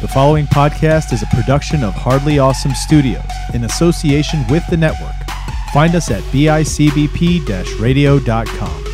[0.00, 5.12] The following podcast is a production of Hardly Awesome Studios in association with the network.
[5.72, 8.84] Find us at bicbp radio.com.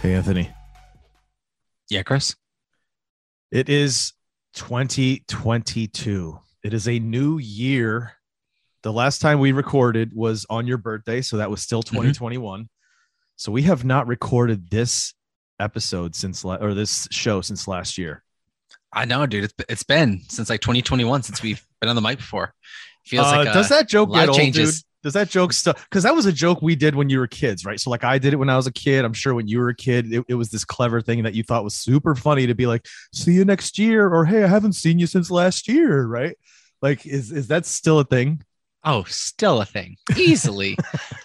[0.00, 0.48] Hey, Anthony.
[1.90, 2.34] Yeah, Chris.
[3.50, 4.14] It is
[4.54, 6.38] 2022.
[6.64, 8.14] It is a new year.
[8.82, 11.96] The last time we recorded was on your birthday, so that was still mm-hmm.
[11.96, 12.70] 2021.
[13.42, 15.14] So we have not recorded this
[15.58, 18.22] episode since la- or this show since last year.
[18.92, 19.42] I know, dude.
[19.42, 22.54] It's, it's been since like 2021 since we've been on the mic before.
[23.04, 24.82] Feels uh, like does that joke get old, changes.
[24.82, 24.84] dude?
[25.02, 25.84] Does that joke stuff?
[25.90, 27.80] Because that was a joke we did when you were kids, right?
[27.80, 29.04] So like I did it when I was a kid.
[29.04, 31.42] I'm sure when you were a kid, it, it was this clever thing that you
[31.42, 34.74] thought was super funny to be like, "See you next year," or "Hey, I haven't
[34.74, 36.38] seen you since last year," right?
[36.80, 38.44] Like, is is that still a thing?
[38.84, 39.96] Oh, still a thing.
[40.16, 40.76] Easily.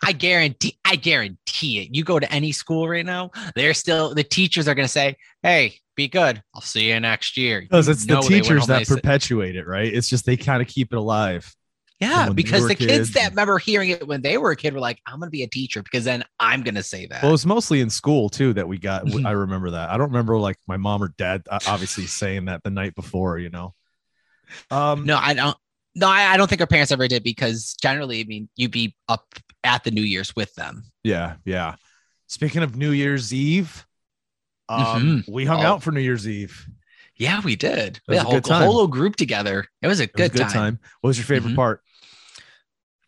[0.04, 1.96] I guarantee I guarantee it.
[1.96, 5.80] You go to any school right now, they're still the teachers are gonna say, Hey,
[5.96, 6.42] be good.
[6.54, 7.62] I'll see you next year.
[7.62, 9.92] Because it's the teachers that perpetuate it, right?
[9.92, 11.54] It's just they kind of keep it alive.
[12.00, 14.80] Yeah, because the kids, kids that remember hearing it when they were a kid were
[14.80, 17.24] like, I'm going to be a teacher because then I'm going to say that.
[17.24, 19.12] Well, it's mostly in school too that we got.
[19.26, 19.90] I remember that.
[19.90, 23.50] I don't remember like my mom or dad obviously saying that the night before, you
[23.50, 23.74] know.
[24.70, 25.58] Um, no, I don't.
[25.98, 28.96] No, I, I don't think our parents ever did because generally, I mean, you'd be
[29.10, 29.26] up
[29.64, 30.84] at the New Year's with them.
[31.04, 31.76] Yeah, yeah.
[32.28, 33.86] Speaking of New Year's Eve,
[34.70, 35.32] um, mm-hmm.
[35.32, 35.68] we hung oh.
[35.68, 36.68] out for New Year's Eve.
[37.16, 38.00] Yeah, we did.
[38.08, 39.66] We had a, whole, whole group together.
[39.82, 40.52] It was a good, was a good time.
[40.52, 40.80] time.
[41.02, 41.56] What was your favorite mm-hmm.
[41.56, 41.82] part?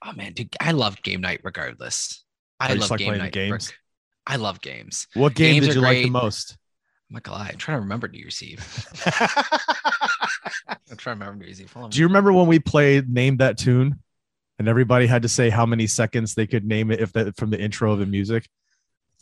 [0.03, 2.23] Oh man, dude, I love game night regardless.
[2.59, 3.71] I love like game night games.
[4.25, 5.07] I love games.
[5.13, 6.57] What game games did you like the most?
[7.09, 8.85] Oh my god, I'm trying to remember New Year's Eve.
[9.07, 11.73] I'm trying to remember New Year's Eve.
[11.89, 13.99] Do you remember when we played Name That Tune?
[14.59, 17.49] And everybody had to say how many seconds they could name it if that from
[17.49, 18.47] the intro of the music.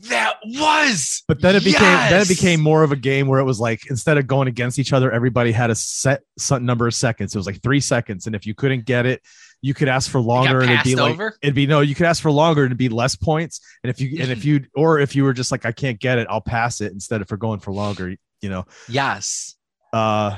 [0.09, 1.23] That was.
[1.27, 2.11] But then it became yes!
[2.11, 4.79] then it became more of a game where it was like instead of going against
[4.79, 7.33] each other, everybody had a set number of seconds.
[7.33, 9.21] It was like three seconds, and if you couldn't get it,
[9.61, 11.35] you could ask for longer and it'd be like over?
[11.41, 13.59] it'd be no, you could ask for longer and it'd be less points.
[13.83, 16.17] And if you and if you or if you were just like I can't get
[16.17, 18.15] it, I'll pass it instead of for going for longer.
[18.41, 18.65] You know.
[18.87, 19.55] Yes.
[19.91, 20.37] Uh,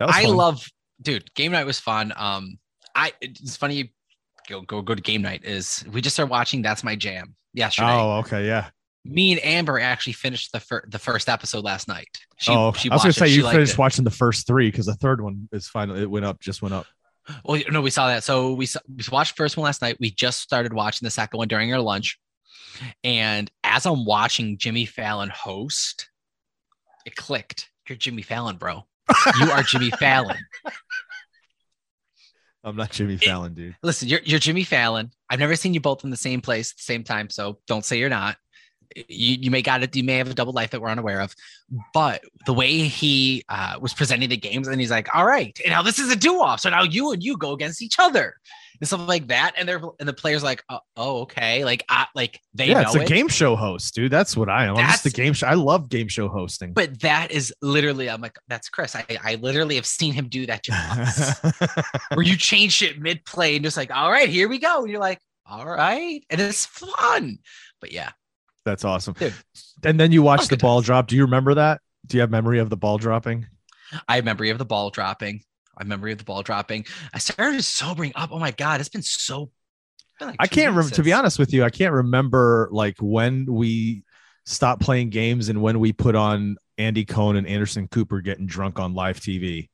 [0.00, 0.36] I fun.
[0.36, 0.66] love,
[1.00, 1.32] dude.
[1.34, 2.12] Game night was fun.
[2.16, 2.58] Um,
[2.94, 3.92] I it's funny.
[4.48, 5.44] Go go go to game night.
[5.44, 7.92] Is we just started watching That's My Jam yesterday.
[7.92, 8.70] Oh, okay, yeah
[9.08, 12.08] me and Amber actually finished the fir- the first episode last night.
[12.38, 14.94] She, oh, she I was gonna say you finished watching the first three because the
[14.94, 16.86] third one is finally it went up, just went up.
[17.44, 18.24] Well, no, we saw that.
[18.24, 19.96] So we, saw, we watched the first one last night.
[19.98, 22.18] We just started watching the second one during our lunch,
[23.02, 26.08] and as I'm watching Jimmy Fallon host,
[27.04, 27.70] it clicked.
[27.88, 28.86] You're Jimmy Fallon, bro.
[29.40, 30.36] You are Jimmy Fallon.
[32.64, 33.76] I'm not Jimmy Fallon, dude.
[33.82, 35.12] Listen, you're you're Jimmy Fallon.
[35.30, 37.84] I've never seen you both in the same place at the same time, so don't
[37.84, 38.36] say you're not
[38.94, 39.94] you, you may got it.
[39.94, 41.34] You may have a double life that we're unaware of,
[41.92, 45.72] but the way he uh, was presenting the games, and he's like, "All right, and
[45.72, 46.60] now this is a do-off.
[46.60, 48.34] So now you and you go against each other."
[48.80, 49.54] and stuff like that.
[49.56, 52.94] And they're and the players like, oh, oh okay, like I like they yeah, it's
[52.94, 53.08] a it.
[53.08, 54.10] game show host, dude.
[54.10, 54.76] That's what I am.
[54.76, 55.46] I'm just a game show.
[55.46, 56.72] I love game show hosting.
[56.72, 58.94] But that is literally, I'm like, that's Chris.
[58.94, 61.40] I, I literally have seen him do that to us,
[62.14, 64.82] where you change it mid play and just like, all right, here we go.
[64.82, 67.38] And you're like, all right, and it's fun.
[67.80, 68.10] But yeah,
[68.66, 69.14] that's awesome.
[69.14, 69.32] Dude.
[69.82, 71.06] And then you watch the ball drop.
[71.06, 71.80] Do you remember that?
[72.06, 73.46] Do you have memory of the ball dropping?
[74.08, 75.40] I have memory of the ball dropping.
[75.78, 76.84] I have memory of the ball dropping.
[77.14, 78.30] I started sobering up.
[78.32, 79.50] Oh my god, it's been so.
[80.18, 80.94] Been like I can't remember.
[80.94, 84.02] To be honest with you, I can't remember like when we
[84.44, 88.78] stopped playing games and when we put on Andy Cohen and Anderson Cooper getting drunk
[88.78, 89.68] on live TV.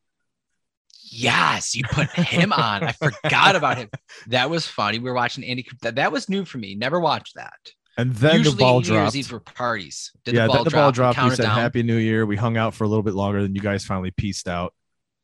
[1.04, 2.84] Yes, you put him on.
[2.84, 3.88] I forgot about him.
[4.28, 4.98] That was funny.
[4.98, 5.66] We were watching Andy.
[5.82, 6.74] That, that was new for me.
[6.74, 7.59] Never watched that.
[7.98, 9.14] And then Usually the ball New dropped.
[9.14, 10.12] Eve for parties.
[10.25, 11.30] Did yeah, the ball, then the ball drop, dropped.
[11.30, 11.58] We said down.
[11.58, 12.25] Happy New Year.
[12.25, 13.42] We hung out for a little bit longer.
[13.42, 14.72] than you guys finally pieced out.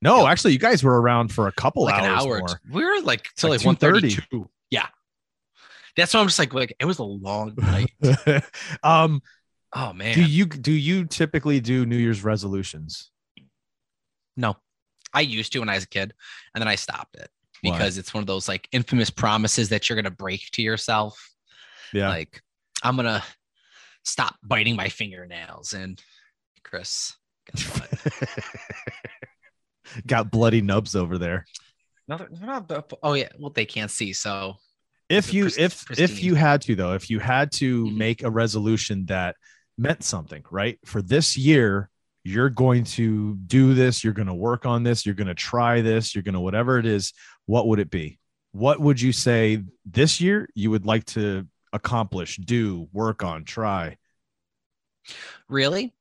[0.00, 0.28] No, yep.
[0.28, 2.24] actually, you guys were around for a couple like hours.
[2.24, 2.38] An hour.
[2.40, 2.60] More.
[2.70, 4.48] We were like till like, like one thirty two.
[4.70, 4.86] Yeah,
[5.96, 7.92] that's why I'm just like like it was a long night.
[8.82, 9.22] um,
[9.74, 13.10] oh man, do you do you typically do New Year's resolutions?
[14.36, 14.56] No,
[15.12, 16.14] I used to when I was a kid,
[16.54, 17.30] and then I stopped it
[17.60, 21.32] because it's one of those like infamous promises that you're gonna break to yourself.
[21.92, 22.40] Yeah, like
[22.82, 23.22] I'm gonna
[24.04, 25.72] stop biting my fingernails.
[25.72, 26.00] And
[26.64, 27.14] Chris,
[27.50, 28.30] guess what?
[30.06, 31.46] Got bloody nubs over there.
[32.06, 33.28] No, not, oh yeah.
[33.38, 34.12] Well, they can't see.
[34.12, 34.56] So
[35.08, 36.04] if you if pristine.
[36.04, 37.98] if you had to though, if you had to mm-hmm.
[37.98, 39.36] make a resolution that
[39.76, 40.78] meant something, right?
[40.84, 41.90] For this year,
[42.24, 45.80] you're going to do this, you're going to work on this, you're going to try
[45.80, 47.12] this, you're going to whatever it is,
[47.46, 48.18] what would it be?
[48.52, 53.96] What would you say this year you would like to accomplish, do, work on, try?
[55.48, 55.94] really.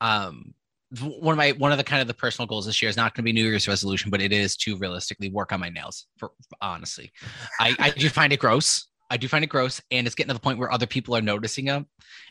[0.00, 0.54] Um,
[1.00, 3.14] one of my one of the kind of the personal goals this year is not
[3.14, 6.06] going to be New Year's resolution, but it is to realistically work on my nails.
[6.18, 6.30] For
[6.60, 7.12] honestly,
[7.58, 8.86] I I do find it gross.
[9.10, 11.20] I do find it gross, and it's getting to the point where other people are
[11.20, 11.86] noticing them,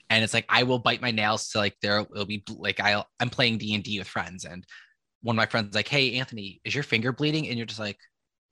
[0.10, 3.04] and it's like I will bite my nails to like there will be like I
[3.20, 4.66] I'm playing D and D with friends, and
[5.22, 8.00] one of my friends like, "Hey, Anthony, is your finger bleeding?" And you're just like,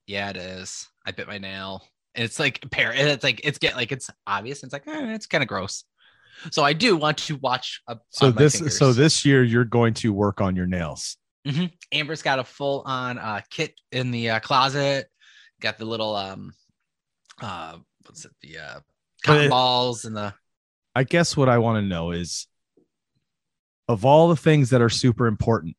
[0.07, 0.87] "Yeah, it is.
[1.05, 1.83] I bit my nail."
[2.15, 2.91] And it's like pair.
[2.93, 4.63] It's like it's get like it's obvious.
[4.63, 5.85] It's like eh, it's kind of gross.
[6.49, 7.81] So I do want to watch.
[7.87, 8.77] A, so this fingers.
[8.77, 11.17] so this year you're going to work on your nails.
[11.47, 11.65] Mm-hmm.
[11.91, 15.07] Amber's got a full on uh, kit in the uh, closet.
[15.59, 16.53] Got the little um,
[17.41, 18.31] uh, what's it?
[18.41, 18.79] The uh,
[19.23, 20.33] cotton it, balls and the.
[20.95, 22.47] I guess what I want to know is,
[23.87, 25.75] of all the things that are super important,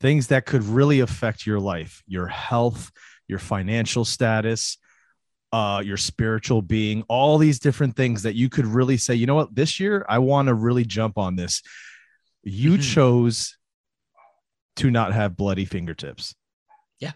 [0.00, 2.92] things that could really affect your life, your health,
[3.26, 4.78] your financial status,
[5.52, 9.34] uh, your spiritual being, all these different things that you could really say, you know
[9.34, 11.62] what, this year I want to really jump on this.
[12.42, 12.82] You mm-hmm.
[12.82, 13.56] chose
[14.76, 16.34] to not have bloody fingertips.
[16.98, 17.12] Yeah.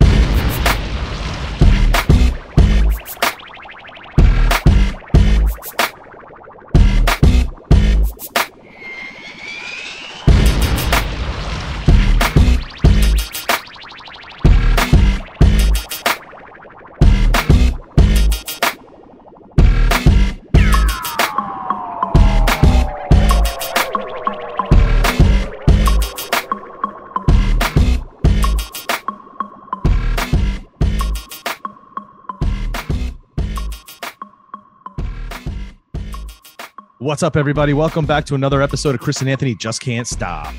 [37.11, 37.73] What's up, everybody?
[37.73, 40.55] Welcome back to another episode of Chris and Anthony Just Can't Stop.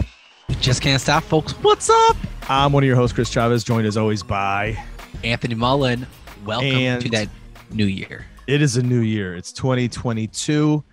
[0.59, 1.53] Just can't stop, folks.
[1.53, 2.17] What's up?
[2.49, 4.77] I'm one of your hosts, Chris Chavez, joined as always by
[5.23, 6.05] Anthony Mullen.
[6.43, 7.29] Welcome and to that
[7.71, 8.25] new year.
[8.47, 9.33] It is a new year.
[9.33, 10.83] It's 2022.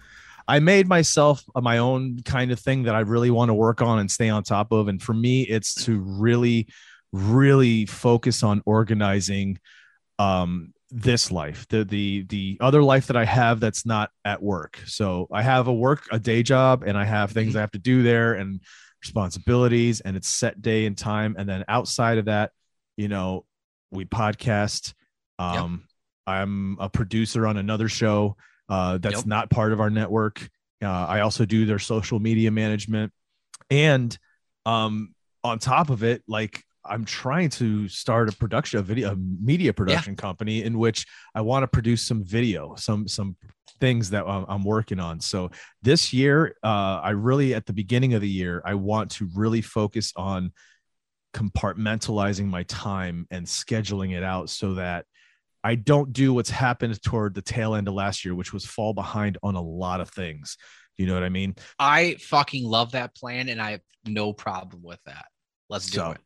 [0.47, 3.99] I made myself my own kind of thing that I really want to work on
[3.99, 4.87] and stay on top of.
[4.87, 6.69] And for me, it's to really,
[7.13, 9.59] really focus on organizing
[10.21, 14.81] um, this life the the the other life that i have that's not at work
[14.87, 17.59] so i have a work a day job and i have things mm-hmm.
[17.59, 18.61] i have to do there and
[19.03, 22.53] responsibilities and it's set day and time and then outside of that
[22.97, 23.45] you know
[23.91, 24.95] we podcast
[25.39, 25.85] um
[26.27, 26.35] yep.
[26.35, 28.35] i'm a producer on another show
[28.71, 29.27] uh that's yep.
[29.27, 30.49] not part of our network
[30.83, 33.13] uh, i also do their social media management
[33.71, 34.19] and
[34.65, 35.15] um
[35.45, 39.73] on top of it like I'm trying to start a production, a video, a media
[39.73, 40.21] production yeah.
[40.21, 43.37] company in which I want to produce some video, some some
[43.81, 45.21] things that I'm working on.
[45.21, 45.51] So
[45.83, 49.61] this year, uh, I really at the beginning of the year, I want to really
[49.61, 50.53] focus on
[51.35, 55.05] compartmentalizing my time and scheduling it out so that
[55.63, 58.95] I don't do what's happened toward the tail end of last year, which was fall
[58.95, 60.57] behind on a lot of things.
[60.97, 61.55] You know what I mean?
[61.79, 65.27] I fucking love that plan, and I have no problem with that.
[65.69, 66.19] Let's do so, it.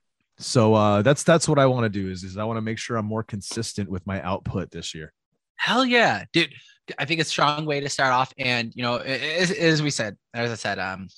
[0.42, 2.78] So uh, that's that's what I want to do is is I want to make
[2.78, 5.12] sure I'm more consistent with my output this year.
[5.56, 6.52] Hell yeah, dude!
[6.98, 8.32] I think it's a strong way to start off.
[8.38, 11.08] And you know, as, as we said, as I said, um,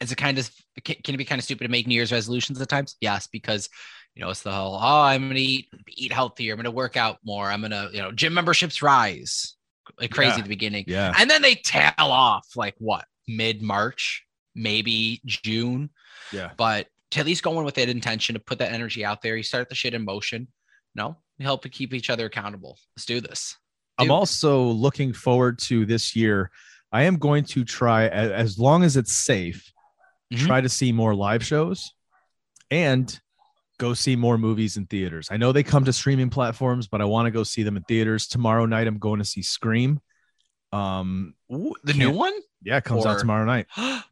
[0.00, 0.50] it's a kind of
[0.84, 2.96] can it be kind of stupid to make New Year's resolutions at times?
[3.00, 3.68] Yes, because
[4.14, 7.18] you know it's the whole oh I'm gonna eat eat healthier, I'm gonna work out
[7.24, 9.56] more, I'm gonna you know gym memberships rise
[9.98, 10.38] like crazy yeah.
[10.38, 14.24] at the beginning, yeah, and then they tail off like what mid March,
[14.54, 15.90] maybe June,
[16.30, 16.88] yeah, but
[17.20, 19.36] at least go in with that intention to put that energy out there.
[19.36, 20.48] You start the shit in motion.
[20.94, 22.78] No, we help to keep each other accountable.
[22.96, 23.56] Let's do this.
[23.98, 26.50] I'm also looking forward to this year.
[26.90, 29.72] I am going to try, as long as it's safe,
[30.32, 30.46] mm-hmm.
[30.46, 31.94] try to see more live shows
[32.70, 33.18] and
[33.78, 35.28] go see more movies in theaters.
[35.30, 37.82] I know they come to streaming platforms, but I want to go see them in
[37.84, 38.26] theaters.
[38.26, 40.00] Tomorrow night, I'm going to see Scream.
[40.72, 42.34] Um, Ooh, the new one?
[42.62, 43.10] Yeah, it comes or...
[43.10, 43.66] out tomorrow night.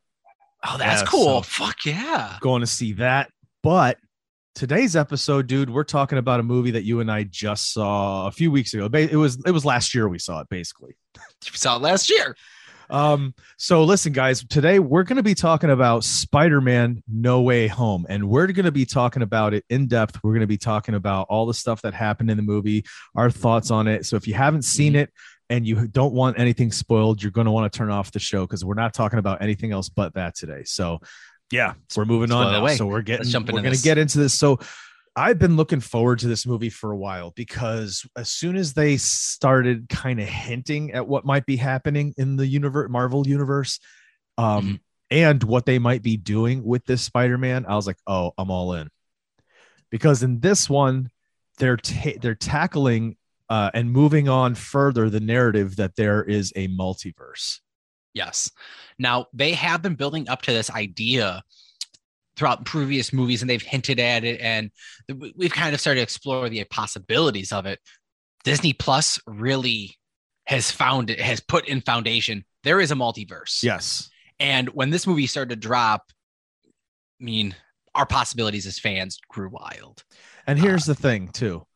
[0.66, 1.42] Oh, that's yeah, cool.
[1.42, 2.36] So Fuck yeah.
[2.40, 3.30] Going to see that.
[3.62, 3.98] But
[4.54, 8.30] today's episode, dude, we're talking about a movie that you and I just saw a
[8.30, 8.88] few weeks ago.
[8.92, 10.96] It was it was last year we saw it basically.
[11.16, 12.36] We saw it last year.
[12.90, 18.04] Um, so listen, guys, today we're going to be talking about Spider-Man No Way Home,
[18.08, 20.18] and we're going to be talking about it in depth.
[20.24, 23.30] We're going to be talking about all the stuff that happened in the movie, our
[23.30, 24.06] thoughts on it.
[24.06, 25.12] So if you haven't seen it,
[25.50, 28.46] and you don't want anything spoiled, you're going to want to turn off the show
[28.46, 30.62] because we're not talking about anything else but that today.
[30.64, 31.00] So,
[31.50, 32.66] yeah, we're moving on now.
[32.68, 34.32] So we're getting we're going to get into this.
[34.32, 34.60] So,
[35.16, 38.96] I've been looking forward to this movie for a while because as soon as they
[38.96, 43.80] started kind of hinting at what might be happening in the universe, Marvel universe,
[44.38, 44.74] um, mm-hmm.
[45.10, 48.74] and what they might be doing with this Spider-Man, I was like, oh, I'm all
[48.74, 48.88] in.
[49.90, 51.10] Because in this one,
[51.58, 53.16] they're ta- they're tackling
[53.50, 57.58] uh, and moving on further the narrative that there is a multiverse.
[58.14, 58.50] Yes.
[58.98, 61.42] Now they have been building up to this idea
[62.36, 64.70] throughout previous movies, and they've hinted at it, and
[65.36, 67.80] we've kind of started to explore the possibilities of it.
[68.44, 69.96] Disney Plus really
[70.46, 72.44] has found it, has put in foundation.
[72.62, 73.62] There is a multiverse.
[73.62, 74.08] Yes.
[74.38, 76.04] And when this movie started to drop,
[77.20, 77.54] I mean,
[77.94, 80.04] our possibilities as fans grew wild.
[80.46, 81.66] And here's uh, the thing, too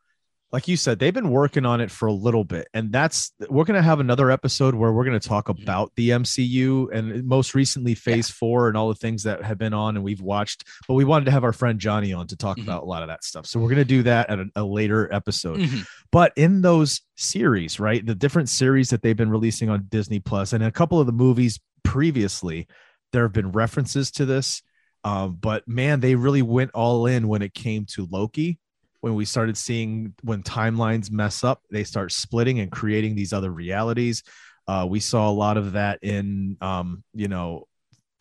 [0.55, 2.69] like you said, they've been working on it for a little bit.
[2.73, 5.61] And that's, we're going to have another episode where we're going to talk mm-hmm.
[5.65, 8.35] about the MCU and most recently phase yeah.
[8.39, 10.63] four and all the things that have been on and we've watched.
[10.87, 12.69] But we wanted to have our friend Johnny on to talk mm-hmm.
[12.69, 13.47] about a lot of that stuff.
[13.47, 15.59] So we're going to do that at a, a later episode.
[15.59, 15.81] Mm-hmm.
[16.13, 20.53] But in those series, right, the different series that they've been releasing on Disney Plus
[20.53, 22.69] and a couple of the movies previously,
[23.13, 24.63] there have been references to this.
[25.03, 28.61] Um, but man, they really went all in when it came to Loki
[29.05, 33.51] when we started seeing when timelines mess up, they start splitting and creating these other
[33.51, 34.23] realities.
[34.67, 37.69] Uh, we saw a lot of that in, um, you know,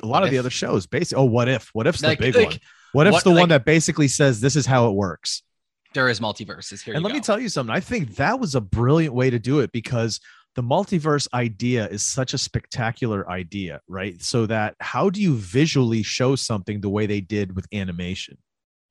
[0.02, 0.32] a lot what of if?
[0.32, 0.86] the other shows.
[0.86, 1.70] Basically, oh, what if?
[1.72, 2.60] What if's like, the big like, one?
[2.92, 5.44] What if's what, the like, one that basically says this is how it works?
[5.94, 6.96] There is multiverses here.
[6.96, 7.16] And let go.
[7.16, 7.74] me tell you something.
[7.74, 10.20] I think that was a brilliant way to do it because
[10.56, 14.22] the multiverse idea is such a spectacular idea, right?
[14.22, 18.38] So that how do you visually show something the way they did with animation?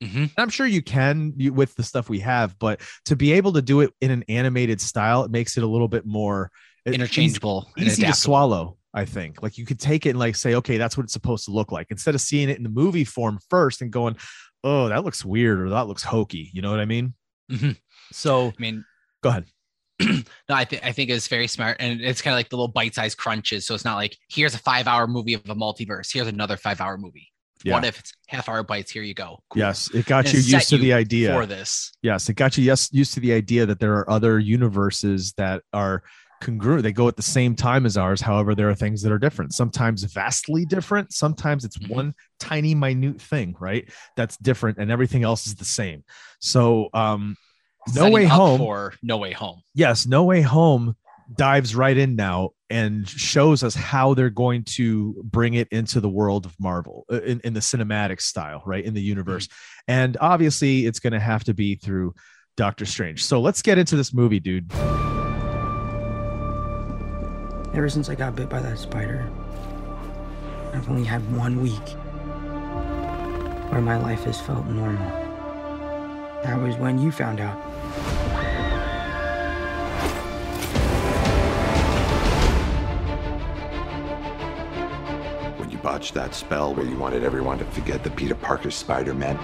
[0.02, 0.24] Mm-hmm.
[0.36, 3.62] I'm sure you can you, with the stuff we have, but to be able to
[3.62, 6.50] do it in an animated style, it makes it a little bit more
[6.84, 8.76] interchangeable, easy, easy to swallow.
[8.94, 11.46] I think like you could take it and like say, okay, that's what it's supposed
[11.46, 14.16] to look like instead of seeing it in the movie form first and going,
[14.64, 16.50] oh, that looks weird or that looks hokey.
[16.52, 17.14] You know what I mean?
[17.50, 17.70] Mm-hmm.
[18.12, 18.84] So, I mean,
[19.22, 19.46] go ahead.
[20.00, 22.72] no, I think I think it's very smart, and it's kind of like the little
[22.72, 23.66] bite-sized crunches.
[23.66, 26.12] So it's not like here's a five-hour movie of a multiverse.
[26.12, 27.31] Here's another five-hour movie.
[27.64, 27.74] Yeah.
[27.74, 28.90] What if it's half hour bites?
[28.90, 29.42] Here you go.
[29.50, 29.60] Cool.
[29.60, 31.92] Yes, it got and you used to the idea for this.
[32.02, 35.62] Yes, it got you yes used to the idea that there are other universes that
[35.72, 36.02] are
[36.42, 36.82] congruent.
[36.82, 38.20] They go at the same time as ours.
[38.20, 39.54] However, there are things that are different.
[39.54, 41.12] Sometimes vastly different.
[41.12, 41.94] Sometimes it's mm-hmm.
[41.94, 43.88] one tiny minute thing, right?
[44.16, 46.04] That's different, and everything else is the same.
[46.40, 47.36] So, um,
[47.94, 49.62] no way home for no way home.
[49.74, 50.96] Yes, no way home
[51.36, 56.08] dives right in now and shows us how they're going to bring it into the
[56.08, 58.82] world of Marvel uh, in, in the cinematic style, right?
[58.82, 59.46] In the universe.
[59.46, 59.92] Mm-hmm.
[59.92, 62.14] And obviously, it's going to have to be through
[62.56, 63.22] Doctor Strange.
[63.22, 64.72] So let's get into this movie, dude.
[67.74, 69.30] Ever since I got bit by that spider,
[70.72, 71.88] I've only had one week
[73.70, 75.10] where my life has felt normal.
[76.42, 78.21] That was when you found out.
[85.82, 89.36] Botched that spell where you wanted everyone to forget the Peter Parker Spider-Man.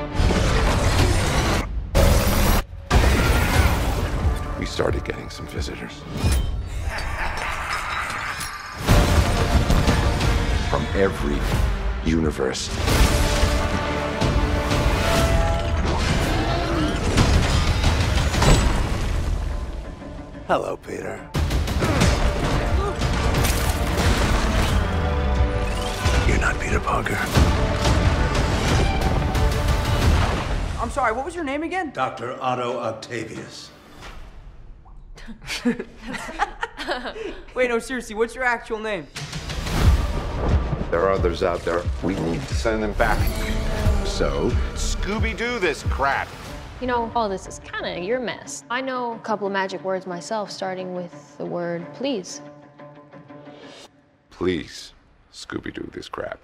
[4.59, 5.95] We started getting some visitors.
[10.71, 11.39] From every
[12.09, 12.69] universe.
[20.47, 21.38] Hello, Peter.
[26.69, 27.17] Peter Parker.
[30.79, 31.93] I'm sorry, what was your name again?
[31.93, 32.37] Dr.
[32.43, 33.71] Otto Octavius.
[37.55, 39.07] Wait, no, seriously, what's your actual name?
[40.91, 41.83] There are others out there.
[42.03, 43.19] We need to send them back.
[44.07, 46.29] So, Scooby-Doo this crap.
[46.83, 48.65] You know, all this is kind of your mess.
[48.71, 52.43] I know a couple of magic words myself, starting with the word please.
[54.31, 54.93] Please,
[55.33, 56.41] Scooby-Doo this crap.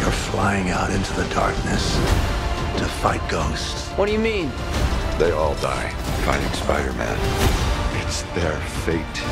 [0.00, 1.96] You're flying out into the darkness
[2.78, 3.88] to fight ghosts.
[3.92, 4.50] What do you mean?
[5.18, 5.90] They all die
[6.24, 7.18] fighting Spider-Man.
[8.02, 9.22] It's their fate.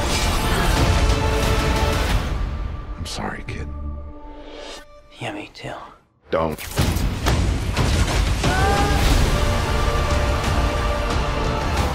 [2.97, 3.69] I'm sorry, kid.
[5.21, 5.75] Yeah, me too.
[6.31, 6.59] Don't.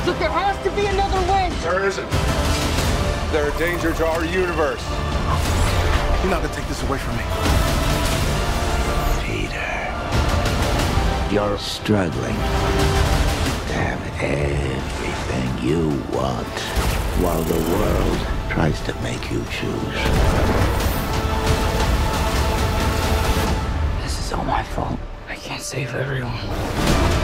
[0.10, 1.52] Look, there has to be another way.
[1.62, 2.10] There isn't.
[3.32, 4.82] They're a danger to our universe.
[6.24, 7.24] You're not gonna take this away from me.
[9.22, 9.70] Peter,
[11.32, 16.58] you're struggling to have everything you want
[17.22, 18.18] while the world
[18.50, 20.00] tries to make you choose.
[24.02, 24.98] This is all my fault.
[25.30, 27.19] I can't save everyone.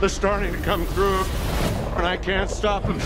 [0.00, 1.24] They're starting to come through,
[1.96, 3.00] and I can't stop them.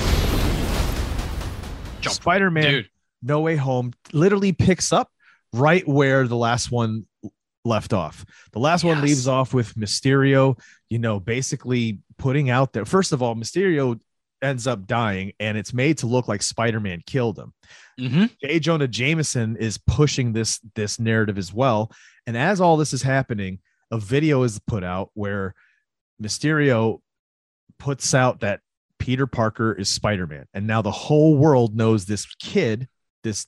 [2.02, 2.86] Spider-Man
[3.22, 5.08] No Way Home literally picks up
[5.52, 7.06] right where the last one
[7.64, 8.24] left off.
[8.52, 8.94] The last yes.
[8.94, 12.84] one leaves off with Mysterio, you know, basically putting out there.
[12.84, 14.00] First of all, Mysterio
[14.42, 17.52] ends up dying, and it's made to look like Spider-Man killed him.
[18.00, 18.24] Mm-hmm.
[18.42, 18.58] J.
[18.58, 21.92] Jonah Jameson is pushing this this narrative as well.
[22.26, 23.60] And as all this is happening,
[23.92, 25.54] a video is put out where
[26.22, 27.00] Mysterio
[27.78, 28.60] puts out that
[28.98, 32.88] Peter Parker is Spider-Man, and now the whole world knows this kid,
[33.24, 33.46] this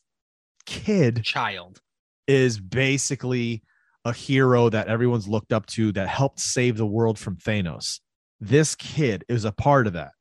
[0.65, 1.81] kid child,
[2.27, 3.63] is basically
[4.05, 8.01] a hero that everyone's looked up to that helped save the world from Thanos.
[8.41, 10.13] This kid is a part of that.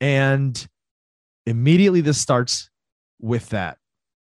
[0.00, 0.66] And
[1.46, 2.70] immediately this starts
[3.20, 3.78] with that.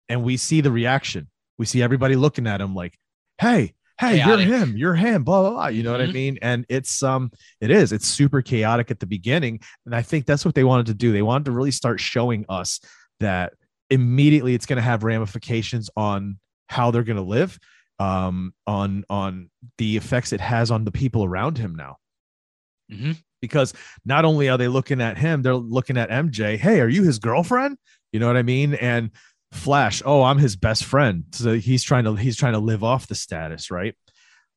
[0.08, 1.28] And we see the reaction.
[1.58, 2.98] We see everybody looking at him like,
[3.38, 4.46] hey, hey, chaotic.
[4.46, 5.66] you're him, you're him, blah, blah, blah.
[5.68, 5.92] You know mm-hmm.
[5.92, 6.14] what I mm-hmm.
[6.14, 6.38] mean?
[6.42, 7.30] And it's um,
[7.60, 9.60] it is, it's super chaotic at the beginning.
[9.86, 11.12] And I think that's what they wanted to do.
[11.12, 12.80] They wanted to really start showing us
[13.20, 13.54] that
[13.90, 17.58] immediately it's going to have ramifications on how they're going to live
[17.98, 21.96] um, on on the effects it has on the people around him now.
[22.90, 23.12] Mm-hmm.
[23.40, 26.56] Because not only are they looking at him, they're looking at MJ.
[26.56, 27.76] Hey, are you his girlfriend?
[28.12, 28.74] You know what I mean?
[28.74, 29.10] And
[29.52, 31.24] Flash, oh, I'm his best friend.
[31.32, 33.94] So he's trying to he's trying to live off the status, right?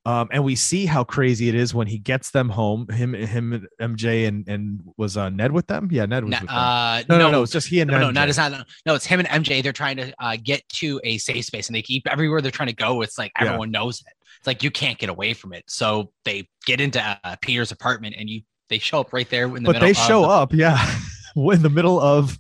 [0.08, 2.88] Um, and we see how crazy it is when he gets them home.
[2.90, 5.90] Him, him, MJ, and and was uh, Ned with them?
[5.92, 6.40] Yeah, Ned was.
[6.40, 7.06] with uh, them.
[7.10, 8.68] No, no, no, no, It's just he and no, no, not as not.
[8.86, 9.64] No, it's him and MJ.
[9.64, 12.70] They're trying to uh, get to a safe space, and they keep everywhere they're trying
[12.70, 13.02] to go.
[13.02, 13.80] It's like everyone yeah.
[13.80, 14.14] knows it.
[14.38, 15.64] It's like you can't get away from it.
[15.68, 19.64] So they get into uh, Peter's apartment, and you they show up right there in
[19.64, 20.78] the but they show the, up, yeah,
[21.36, 22.38] in the middle of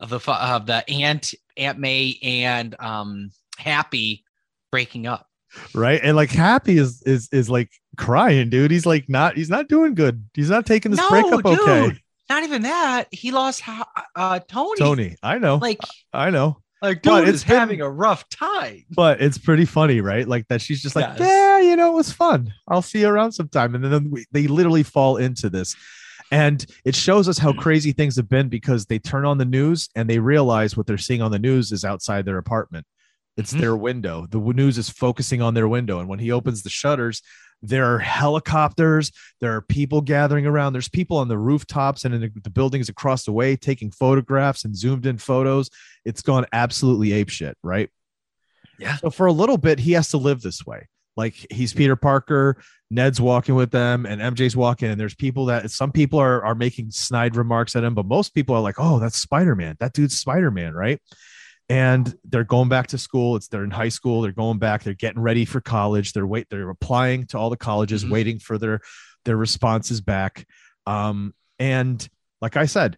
[0.00, 4.24] of the of the Aunt Aunt May and um Happy
[4.70, 5.26] breaking up.
[5.74, 6.00] Right?
[6.02, 8.70] And like happy is is is like crying dude.
[8.70, 10.24] He's like not he's not doing good.
[10.34, 11.98] He's not taking this no, breakup dude, okay.
[12.30, 13.06] Not even that.
[13.10, 13.62] He lost
[14.14, 14.78] uh tony.
[14.78, 15.16] Tony.
[15.22, 15.56] I know.
[15.56, 15.80] Like
[16.12, 16.58] i know.
[16.80, 18.84] like dude but it's been, having a rough time.
[18.90, 20.28] But it's pretty funny right?
[20.28, 21.20] Like that she's just like yes.
[21.20, 22.52] yeah you know it was fun.
[22.68, 23.74] I'll see you around sometime.
[23.74, 25.74] And then we, they literally fall into this
[26.30, 29.88] and it shows us how crazy things have been because they turn on the news
[29.96, 32.86] and they realize what they're seeing on the news is outside their apartment
[33.38, 33.60] it's mm-hmm.
[33.60, 34.26] their window.
[34.28, 36.00] The news is focusing on their window.
[36.00, 37.22] And when he opens the shutters,
[37.62, 40.72] there are helicopters, there are people gathering around.
[40.72, 44.64] There's people on the rooftops and in the, the buildings across the way taking photographs
[44.64, 45.70] and zoomed in photos.
[46.04, 47.90] It's gone absolutely apeshit, right?
[48.78, 48.96] Yeah.
[48.96, 50.88] So for a little bit, he has to live this way.
[51.18, 55.68] Like he's Peter Parker, Ned's walking with them, and MJ's walking, and there's people that
[55.72, 59.00] some people are are making snide remarks at him, but most people are like, "Oh,
[59.00, 59.76] that's Spider Man.
[59.80, 61.00] That dude's Spider Man, right?"
[61.68, 64.94] and they're going back to school it's they're in high school they're going back they're
[64.94, 68.12] getting ready for college they're wait they're applying to all the colleges mm-hmm.
[68.14, 68.80] waiting for their
[69.24, 70.46] their responses back
[70.86, 72.08] um and
[72.40, 72.96] like i said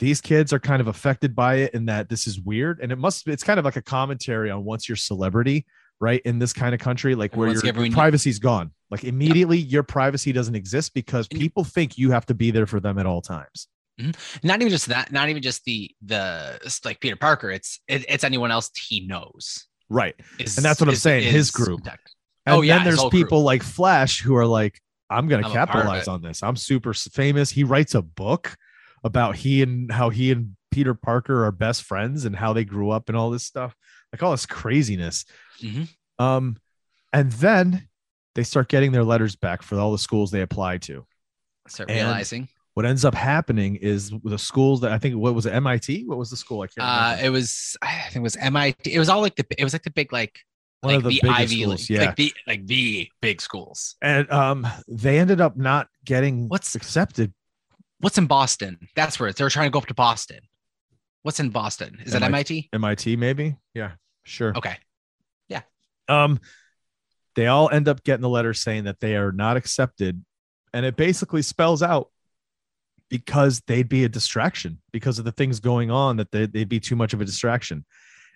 [0.00, 2.96] these kids are kind of affected by it in that this is weird and it
[2.96, 5.64] must it's kind of like a commentary on once you're celebrity
[6.00, 9.70] right in this kind of country like where your privacy's gone like immediately yep.
[9.70, 13.06] your privacy doesn't exist because people think you have to be there for them at
[13.06, 13.68] all times
[14.00, 14.46] Mm-hmm.
[14.46, 17.50] Not even just that, not even just the the like Peter Parker.
[17.50, 19.66] It's it, it's anyone else he knows.
[19.88, 21.32] Right, is, and that's what is, I'm saying.
[21.32, 21.80] His group.
[21.86, 23.44] And oh yeah, then there's people crew.
[23.44, 26.42] like Flash who are like, I'm gonna I'm capitalize on this.
[26.42, 27.50] I'm super famous.
[27.50, 28.56] He writes a book
[29.04, 32.90] about he and how he and Peter Parker are best friends and how they grew
[32.90, 33.74] up and all this stuff,
[34.12, 35.24] like all this craziness.
[35.60, 35.84] Mm-hmm.
[36.24, 36.56] Um,
[37.12, 37.88] and then
[38.34, 41.06] they start getting their letters back for all the schools they apply to.
[41.68, 45.52] Start realizing what ends up happening is the schools that I think what was it
[45.52, 46.04] MIT?
[46.06, 46.62] What was the school?
[46.62, 46.78] I can't.
[46.78, 48.92] Uh, it was I think it was MIT.
[48.92, 50.38] It was all like the it was like the big like
[50.80, 53.96] one like of the, the Ivy schools, yeah, like the like the big schools.
[54.00, 57.34] And um, they ended up not getting what's accepted.
[57.98, 58.78] What's in Boston?
[58.96, 59.38] That's where it's.
[59.38, 60.40] they were trying to go up to Boston.
[61.22, 62.00] What's in Boston?
[62.04, 62.70] Is that MIT?
[62.72, 63.56] MIT, maybe.
[63.74, 63.92] Yeah,
[64.24, 64.56] sure.
[64.56, 64.76] Okay.
[65.48, 65.62] Yeah.
[66.08, 66.40] Um,
[67.34, 70.24] they all end up getting the letter saying that they are not accepted,
[70.72, 72.10] and it basically spells out
[73.10, 76.80] because they'd be a distraction because of the things going on that they, would be
[76.80, 77.84] too much of a distraction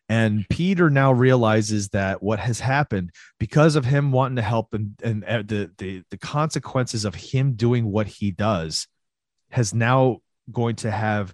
[0.09, 4.95] and peter now realizes that what has happened because of him wanting to help and,
[5.03, 8.87] and uh, the, the the consequences of him doing what he does
[9.49, 10.19] has now
[10.53, 11.33] going to have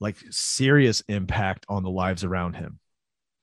[0.00, 2.78] like serious impact on the lives around him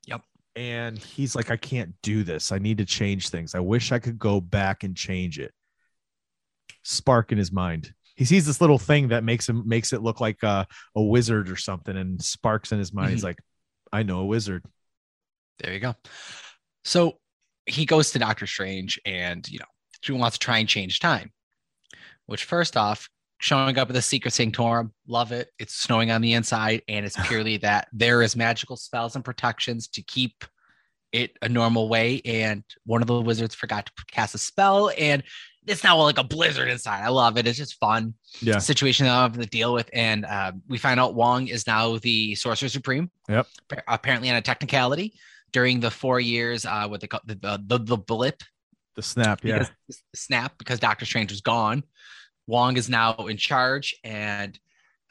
[0.06, 0.22] yep
[0.56, 4.00] and he's like i can't do this i need to change things i wish i
[4.00, 5.54] could go back and change it
[6.84, 10.22] spark in his mind he sees this little thing that makes him makes it look
[10.22, 10.65] like a,
[10.96, 13.08] a wizard or something and sparks in his mind.
[13.08, 13.15] Mm-hmm.
[13.15, 13.39] He's like,
[13.91, 14.63] I know a wizard.
[15.60, 15.96] There you go.
[16.84, 17.18] So
[17.65, 19.65] he goes to Doctor Strange and you know,
[20.02, 21.32] he wants to try and change time.
[22.26, 23.10] Which first off,
[23.45, 24.91] showing up with a secret sanctorum.
[25.08, 25.49] Love it.
[25.60, 29.88] It's snowing on the inside, and it's purely that there is magical spells and protections
[29.89, 30.43] to keep
[31.12, 32.21] it a normal way.
[32.25, 35.21] And one of the wizards forgot to cast a spell, and
[35.67, 37.03] it's now like a blizzard inside.
[37.03, 37.45] I love it.
[37.45, 38.15] It's just fun.
[38.41, 38.58] Yeah.
[38.58, 39.91] Situation I have to deal with.
[39.93, 43.10] And uh, we find out Wong is now the Sorcerer Supreme.
[43.29, 43.47] Yep.
[43.88, 45.13] Apparently on a technicality
[45.51, 48.43] during the four years uh, with the, the, the, the blip.
[48.95, 49.43] The snap.
[49.43, 49.60] Yeah.
[49.60, 51.84] Because, the snap because Doctor Strange was gone.
[52.47, 54.60] Wong is now in charge and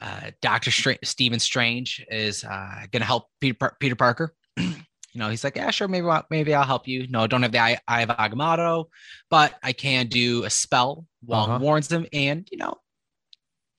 [0.01, 4.33] uh, Doctor Str- Stephen Strange is uh, going to help Peter, Par- Peter Parker.
[4.57, 4.75] you
[5.15, 7.07] know, he's like, yeah, sure, maybe maybe I'll help you.
[7.07, 8.85] No, I don't have the eye, eye of Agamotto,
[9.29, 11.05] but I can do a spell.
[11.25, 11.59] Wong uh-huh.
[11.59, 12.75] warns him, and you know,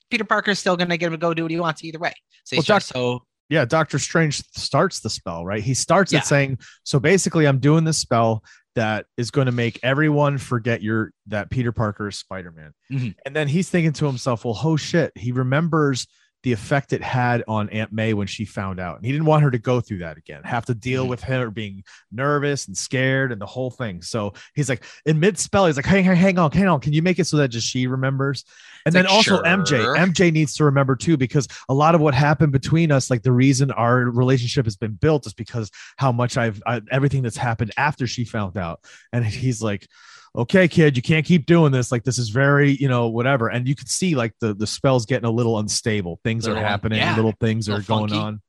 [0.09, 2.13] Peter Parker is still gonna get him to go do what he wants either way.
[2.43, 5.63] So, well, doc- so yeah, Doctor Strange starts the spell, right?
[5.63, 6.19] He starts yeah.
[6.19, 8.43] it saying, so basically, I'm doing this spell
[8.77, 13.09] that is going to make everyone forget your that Peter Parker is Spider Man, mm-hmm.
[13.25, 16.07] and then he's thinking to himself, well, oh shit, he remembers
[16.43, 18.97] the effect it had on Aunt May when she found out.
[18.97, 21.09] And he didn't want her to go through that again, have to deal mm-hmm.
[21.09, 24.01] with her being nervous and scared and the whole thing.
[24.01, 26.79] So he's like, in mid spell, he's like, hang, hang, hang on, hang on.
[26.79, 28.45] Can you make it so that just she remembers?
[28.85, 29.43] And it's then like, also sure.
[29.43, 33.23] MJ, MJ needs to remember too, because a lot of what happened between us, like
[33.23, 37.37] the reason our relationship has been built is because how much I've, I, everything that's
[37.37, 38.81] happened after she found out.
[39.11, 39.87] And he's like,
[40.35, 41.91] okay, kid, you can't keep doing this.
[41.91, 43.49] Like this is very, you know, whatever.
[43.49, 46.19] And you can see like the the spell's getting a little unstable.
[46.23, 46.99] Things little, are happening.
[46.99, 47.15] Yeah.
[47.15, 48.15] Little things are going funky.
[48.15, 48.41] on.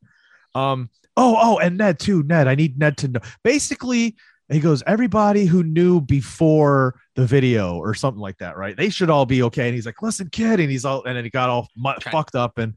[0.55, 0.91] Um.
[1.17, 2.23] Oh, oh, and Ned too.
[2.23, 3.21] Ned, I need Ned to know.
[3.43, 4.17] Basically,
[4.49, 8.77] he goes, everybody who knew before the video or something like that, right?
[8.77, 9.67] They should all be okay.
[9.67, 12.35] And he's like, listen, kid, and he's all, and then he got all mu- fucked
[12.35, 12.75] up, and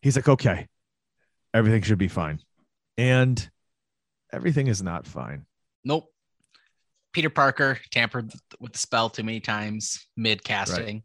[0.00, 0.68] he's like, okay,
[1.52, 2.40] everything should be fine,
[2.96, 3.50] and
[4.32, 5.46] everything is not fine.
[5.84, 6.08] Nope.
[7.12, 10.96] Peter Parker tampered with the spell too many times mid casting.
[10.96, 11.02] Right.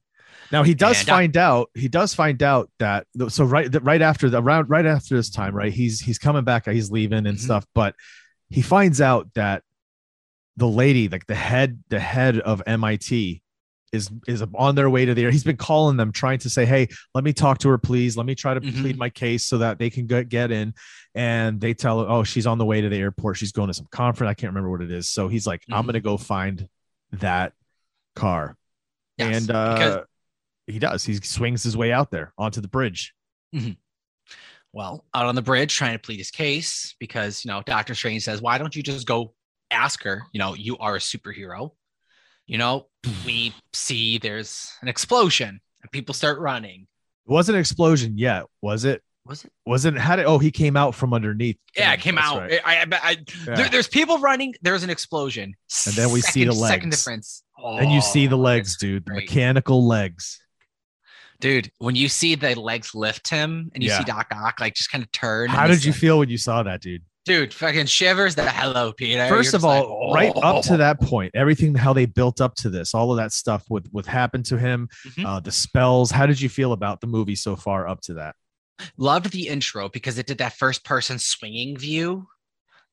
[0.52, 1.70] Now he does and find I, out.
[1.74, 5.54] He does find out that so right right after the around right after this time,
[5.54, 5.74] right?
[5.74, 6.68] He's he's coming back.
[6.68, 7.38] He's leaving and mm-hmm.
[7.38, 7.96] stuff, but
[8.50, 9.64] he finds out that
[10.56, 13.42] the lady, like the head the head of MIT,
[13.94, 15.32] is is on their way to there.
[15.32, 18.18] He's been calling them, trying to say, "Hey, let me talk to her, please.
[18.18, 18.82] Let me try to mm-hmm.
[18.82, 20.74] plead my case so that they can get get in."
[21.16, 23.38] And they tell her, "Oh, she's on the way to the airport.
[23.38, 24.30] She's going to some conference.
[24.30, 25.74] I can't remember what it is." So he's like, mm-hmm.
[25.74, 26.68] "I'm gonna go find
[27.14, 27.54] that
[28.16, 28.58] car,"
[29.18, 30.06] yes, and uh, because-
[30.68, 31.04] he does.
[31.06, 33.14] He swings his way out there onto the bridge.
[33.56, 33.72] Mm-hmm.
[34.74, 38.24] Well, out on the bridge, trying to plead his case because you know Doctor Strange
[38.24, 39.34] says, "Why don't you just go
[39.72, 40.24] ask her?
[40.34, 41.72] You know, you are a superhero."
[42.48, 42.88] You know,
[43.26, 46.88] we see there's an explosion and people start running.
[47.28, 49.04] It wasn't an explosion yet, was it?
[49.26, 49.52] Was it?
[49.66, 50.26] Wasn't had it?
[50.26, 51.58] Oh, he came out from underneath.
[51.76, 52.40] Yeah, it came out.
[52.40, 52.62] Right.
[52.64, 53.56] I, I, I yeah.
[53.56, 54.56] there, there's people running.
[54.62, 55.54] There's an explosion,
[55.86, 56.74] and then we second, see the legs.
[56.74, 57.44] Second difference.
[57.62, 59.06] Oh, and you see the oh, legs, dude.
[59.06, 60.40] The mechanical legs.
[61.42, 63.98] Dude, when you see the legs lift him, and you yeah.
[63.98, 65.50] see Doc Ock like just kind of turn.
[65.50, 67.04] How did you like, feel when you saw that, dude?
[67.28, 69.28] Dude fucking shivers the hello peter.
[69.28, 72.56] First You're of all, like, right up to that point everything how they built up
[72.56, 75.26] to this all of that stuff with what happened to him mm-hmm.
[75.26, 78.36] uh, the spells how did you feel about the movie so far up to that?
[78.98, 82.28] Loved the intro because it did that first person swinging view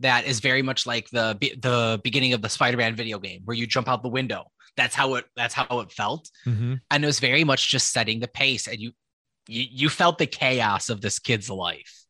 [0.00, 3.66] that is very much like the the beginning of the spider-man video game where you
[3.66, 4.44] jump out the window.
[4.76, 6.30] That's how it that's how it felt.
[6.46, 6.74] Mm-hmm.
[6.90, 8.92] and it was very much just setting the pace and you
[9.46, 12.03] you, you felt the chaos of this kid's life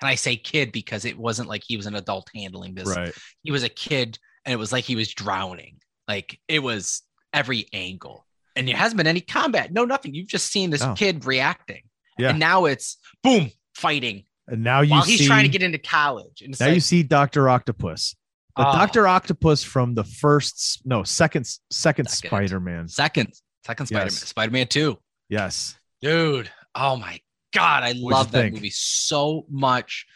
[0.00, 2.88] and I say kid because it wasn't like he was an adult handling this.
[2.88, 3.12] Right.
[3.42, 5.78] He was a kid and it was like he was drowning.
[6.06, 8.26] Like it was every angle.
[8.56, 9.72] And there hasn't been any combat.
[9.72, 10.14] No, nothing.
[10.14, 10.94] You've just seen this oh.
[10.94, 11.82] kid reacting.
[12.18, 12.30] Yeah.
[12.30, 14.24] And now it's boom, fighting.
[14.48, 16.42] And now you while see, he's trying to get into college.
[16.42, 17.48] And now like, you see Dr.
[17.48, 18.16] Octopus.
[18.56, 18.72] The oh.
[18.72, 19.06] Dr.
[19.06, 22.28] Octopus from the first, no, second, second, second.
[22.28, 22.88] Spider-Man.
[22.88, 23.32] Second,
[23.64, 24.06] second Spider-Man.
[24.06, 24.28] Yes.
[24.28, 24.98] Spider-Man 2.
[25.28, 25.78] Yes.
[26.00, 26.50] Dude.
[26.74, 27.20] Oh my
[27.58, 28.54] God, I love that think?
[28.54, 30.06] movie so much.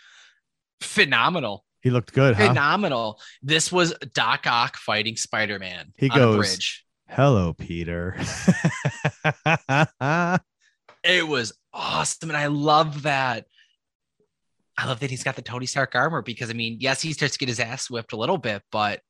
[0.81, 1.65] Phenomenal.
[1.81, 2.35] He looked good.
[2.37, 2.49] Huh?
[2.49, 3.21] Phenomenal.
[3.43, 5.93] This was Doc Ock fighting Spider Man.
[5.97, 8.17] He goes, "Hello, Peter."
[11.05, 13.47] it was awesome, and I love that.
[14.79, 17.35] I love that he's got the Tony Stark armor because I mean, yes, he starts
[17.35, 19.01] to get his ass whipped a little bit, but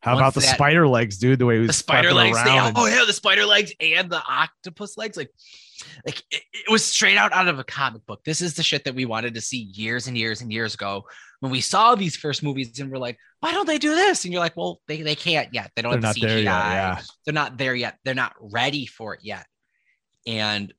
[0.00, 1.38] how about the that, spider legs, dude?
[1.40, 2.36] The way he was the spider legs.
[2.44, 5.16] They, oh yeah, the spider legs and the octopus legs.
[5.16, 5.30] Like,
[6.04, 8.24] like it, it, was straight out out of a comic book.
[8.24, 11.04] This is the shit that we wanted to see years and years and years ago
[11.40, 14.24] when we saw these first movies, and we're like, why don't they do this?
[14.24, 15.70] And you're like, well, they, they can't yet.
[15.76, 16.36] They don't They're have the CGI.
[16.36, 17.00] Yet, yeah.
[17.24, 17.98] They're not there yet.
[18.04, 19.46] They're not ready for it yet,
[20.26, 20.72] and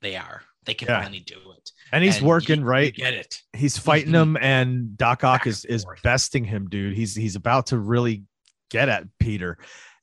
[0.00, 0.42] they are.
[0.64, 1.00] They can yeah.
[1.00, 1.70] finally do it.
[1.92, 2.86] And he's and working you, right.
[2.96, 3.40] You get it.
[3.54, 6.94] He's fighting him, and Doc Ock is is besting him, dude.
[6.94, 8.24] He's he's about to really
[8.70, 9.58] get at Peter.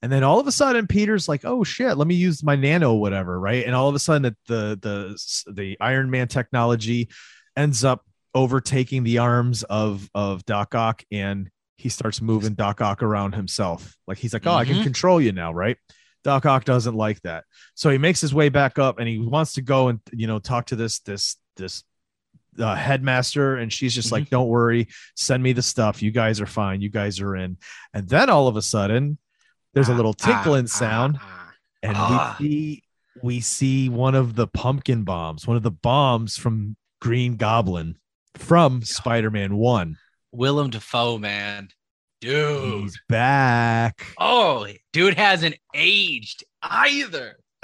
[0.05, 2.93] And then all of a sudden, Peter's like, "Oh shit, let me use my nano,
[2.93, 7.09] whatever." Right, and all of a sudden, the the the, the Iron Man technology
[7.57, 13.01] ends up overtaking the arms of of Doc Ock, and he starts moving Doc Ock
[13.01, 13.97] around himself.
[14.05, 14.59] Like he's like, "Oh, mm-hmm.
[14.59, 14.83] I can mm-hmm.
[14.83, 15.77] control you now," right?
[16.23, 19.53] Doc Ock doesn't like that, so he makes his way back up, and he wants
[19.53, 21.83] to go and you know talk to this this this
[22.59, 24.21] uh, headmaster and she's just mm-hmm.
[24.21, 27.57] like don't worry send me the stuff you guys are fine you guys are in
[27.93, 29.17] and then all of a sudden
[29.75, 31.51] there's a ah, little tinkling ah, sound ah,
[31.83, 32.35] and we ah.
[32.39, 32.83] see
[33.21, 37.95] we see one of the pumpkin bombs one of the bombs from green goblin
[38.35, 39.97] from spider-man 1
[40.31, 41.69] willem dafoe man.
[42.21, 42.81] Dude.
[42.81, 44.07] He's back.
[44.17, 47.37] Oh dude hasn't aged either.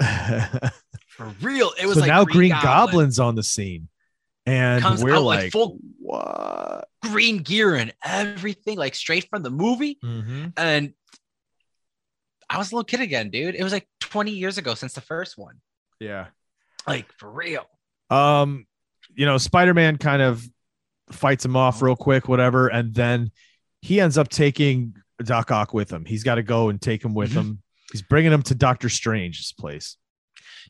[1.08, 1.72] For real.
[1.80, 3.88] It was so like now green, green goblin's on the scene
[4.46, 6.88] and Comes we're like, like, full what?
[7.02, 9.98] Green gear and everything, like straight from the movie.
[10.02, 10.48] Mm-hmm.
[10.56, 10.94] And
[12.52, 13.54] I was a little kid again, dude.
[13.54, 15.56] It was like 20 years ago since the first one.
[15.98, 16.26] Yeah.
[16.86, 17.64] Like for real.
[18.10, 18.66] Um,
[19.14, 20.44] you know, Spider-Man kind of
[21.10, 23.30] fights him off real quick, whatever, and then
[23.80, 26.04] he ends up taking Doc Ock with him.
[26.04, 27.40] He's got to go and take him with mm-hmm.
[27.40, 27.62] him.
[27.90, 29.96] He's bringing him to Doctor Strange's place.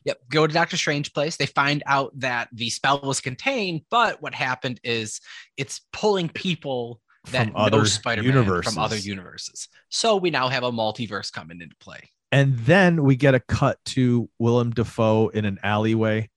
[0.05, 0.19] Yep.
[0.29, 1.37] Go to Doctor Strange place.
[1.37, 5.19] They find out that the spell was contained, but what happened is
[5.57, 6.99] it's pulling people
[7.31, 8.73] that from know Spider-Man universes.
[8.73, 9.67] from other universes.
[9.89, 12.09] So we now have a multiverse coming into play.
[12.31, 16.29] And then we get a cut to Willem Dafoe in an alleyway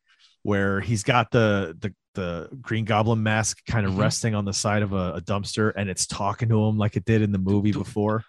[0.43, 4.01] where he's got the the the Green Goblin mask kind of mm-hmm.
[4.01, 7.05] resting on the side of a, a, dumpster, and it's talking to him like it
[7.05, 8.25] did in the movie before.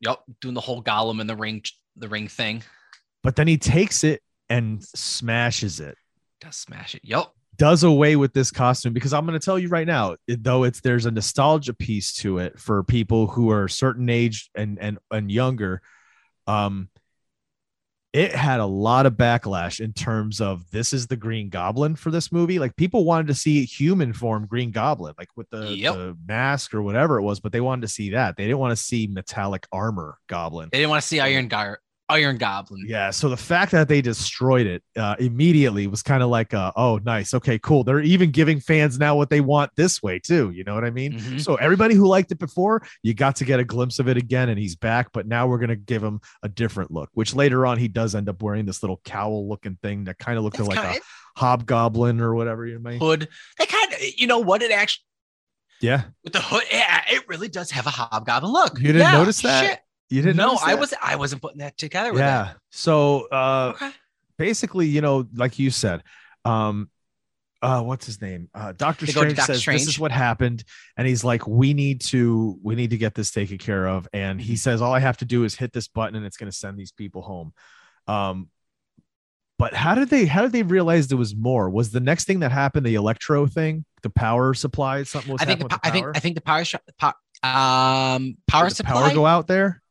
[0.00, 1.62] Yep, doing the whole Gollum in the ring
[1.96, 2.62] the ring thing.
[3.22, 5.96] But then he takes it and smashes it.
[6.40, 7.02] Does smash it.
[7.04, 7.32] Yep.
[7.60, 10.80] Does away with this costume because I'm going to tell you right now, though it's
[10.80, 14.96] there's a nostalgia piece to it for people who are a certain age and and
[15.10, 15.82] and younger.
[16.46, 16.88] Um,
[18.14, 22.10] it had a lot of backlash in terms of this is the Green Goblin for
[22.10, 22.58] this movie.
[22.58, 25.96] Like people wanted to see human form Green Goblin, like with the, yep.
[25.96, 28.38] the, mask or whatever it was, but they wanted to see that.
[28.38, 30.70] They didn't want to see metallic armor Goblin.
[30.72, 32.84] They didn't want to see Iron Gar- Iron Goblin.
[32.86, 33.10] Yeah.
[33.10, 36.98] So the fact that they destroyed it uh, immediately was kind of like, uh, oh,
[37.04, 37.32] nice.
[37.32, 37.84] Okay, cool.
[37.84, 40.50] They're even giving fans now what they want this way, too.
[40.50, 41.12] You know what I mean?
[41.12, 41.38] Mm-hmm.
[41.38, 44.48] So everybody who liked it before, you got to get a glimpse of it again,
[44.48, 45.12] and he's back.
[45.12, 48.14] But now we're going to give him a different look, which later on he does
[48.14, 51.38] end up wearing this little cowl looking thing that kind of looks like kinda, a
[51.38, 53.28] hobgoblin or whatever you may hood.
[53.58, 54.62] They kind of, you know what?
[54.62, 55.04] It actually,
[55.80, 58.78] yeah, with the hood, yeah, it really does have a hobgoblin look.
[58.78, 59.64] You didn't yeah, notice that?
[59.64, 59.80] Shit.
[60.10, 60.58] You didn't know?
[60.62, 62.10] I was I wasn't putting that together.
[62.10, 62.18] yeah.
[62.18, 62.56] That.
[62.70, 63.90] So uh okay.
[64.36, 66.02] basically, you know, like you said,
[66.44, 66.90] um
[67.62, 68.48] uh what's his name?
[68.52, 69.46] Uh Doctor Strange Dr.
[69.46, 69.82] says Strange.
[69.82, 70.64] this is what happened.
[70.96, 74.08] And he's like, We need to we need to get this taken care of.
[74.12, 74.56] And he mm-hmm.
[74.56, 76.92] says, All I have to do is hit this button and it's gonna send these
[76.92, 77.52] people home.
[78.08, 78.48] Um
[79.58, 81.70] but how did they how did they realize there was more?
[81.70, 85.04] Was the next thing that happened the electro thing, the power supply?
[85.04, 86.64] Something was I think the, the I think I think the power
[87.42, 89.82] um power supply power go out there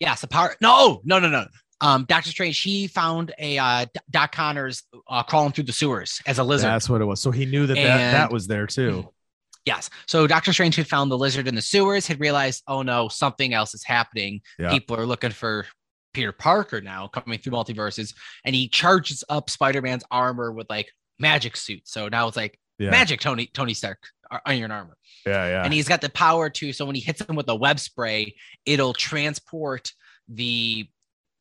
[0.00, 0.54] yeah, so power.
[0.60, 1.46] No, no, no, no.
[1.80, 6.38] Um, Doctor Strange, he found a uh, Doc Connors uh, crawling through the sewers as
[6.38, 6.70] a lizard.
[6.70, 7.20] That's what it was.
[7.20, 9.08] So he knew that and, that, that was there too.
[9.66, 9.88] Yes.
[10.06, 13.54] So Doctor Strange had found the lizard in the sewers, had realized, oh no, something
[13.54, 14.42] else is happening.
[14.58, 14.70] Yeah.
[14.70, 15.64] People are looking for
[16.12, 21.56] Peter Parker now coming through multiverses, and he charges up Spider-Man's armor with like magic
[21.56, 21.80] suit.
[21.84, 22.90] So now it's like yeah.
[22.90, 24.00] magic Tony Tony Stark
[24.44, 24.96] iron armor.
[25.26, 25.64] Yeah, yeah.
[25.64, 28.34] And he's got the power to so when he hits him with a web spray,
[28.64, 29.92] it'll transport
[30.28, 30.88] the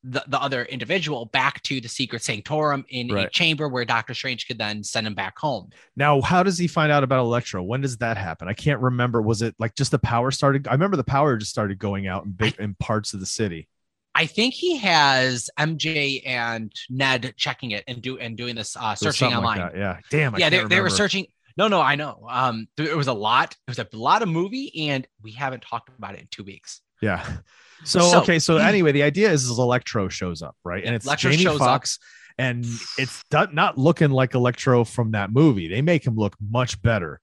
[0.03, 3.27] the, the other individual back to the secret sanctorum in right.
[3.27, 5.69] a chamber where Doctor Strange could then send him back home.
[5.95, 7.63] Now, how does he find out about Electro?
[7.63, 8.49] When does that happen?
[8.49, 9.21] I can't remember.
[9.21, 10.67] Was it like just the power started?
[10.67, 13.69] I remember the power just started going out in big in parts of the city.
[14.15, 18.93] I think he has MJ and Ned checking it and do and doing this uh,
[18.93, 19.59] searching online.
[19.59, 20.35] Like yeah, damn.
[20.35, 21.25] I yeah, they, they were searching.
[21.57, 22.25] No, no, I know.
[22.29, 23.55] Um, it was a lot.
[23.67, 26.81] It was a lot of movie, and we haven't talked about it in two weeks.
[27.01, 27.25] Yeah.
[27.85, 28.39] So, so okay.
[28.39, 30.85] So anyway, the idea is, is Electro shows up, right?
[30.85, 31.99] And it's Electro Jamie Foxx,
[32.37, 32.65] and
[32.97, 35.67] it's not looking like Electro from that movie.
[35.67, 37.19] They make him look much better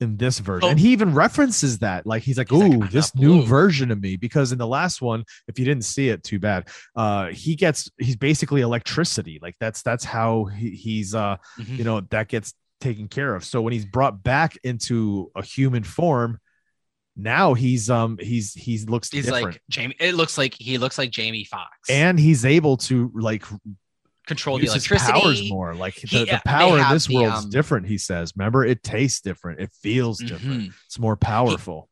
[0.00, 0.66] in this version.
[0.66, 0.70] Oh.
[0.70, 2.06] And he even references that.
[2.06, 5.24] Like he's like, "Ooh, like, this new version of me." Because in the last one,
[5.46, 6.68] if you didn't see it, too bad.
[6.96, 9.38] Uh, he gets he's basically electricity.
[9.40, 11.76] Like that's that's how he, he's uh, mm-hmm.
[11.76, 13.44] you know, that gets taken care of.
[13.44, 16.40] So when he's brought back into a human form,
[17.16, 19.46] now he's um he's he's looks he's different.
[19.46, 19.96] like Jamie.
[20.00, 23.44] It looks like he looks like Jamie Foxx, and he's able to like
[24.26, 25.74] control the electricity powers more.
[25.74, 27.86] Like the, he, the power in this world is um, different.
[27.86, 29.60] He says, "Remember, it tastes different.
[29.60, 30.28] It feels mm-hmm.
[30.28, 30.72] different.
[30.86, 31.90] It's more powerful."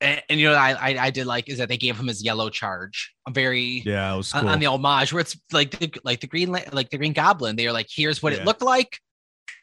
[0.00, 2.22] and, and, you know I, I, I did like is that they gave him his
[2.24, 3.14] yellow charge.
[3.28, 4.42] A very yeah, it was cool.
[4.42, 7.56] on, on, the homage where it's like the like the green like the Green Goblin.
[7.56, 8.40] They are like, here's what yeah.
[8.40, 8.98] it looked like.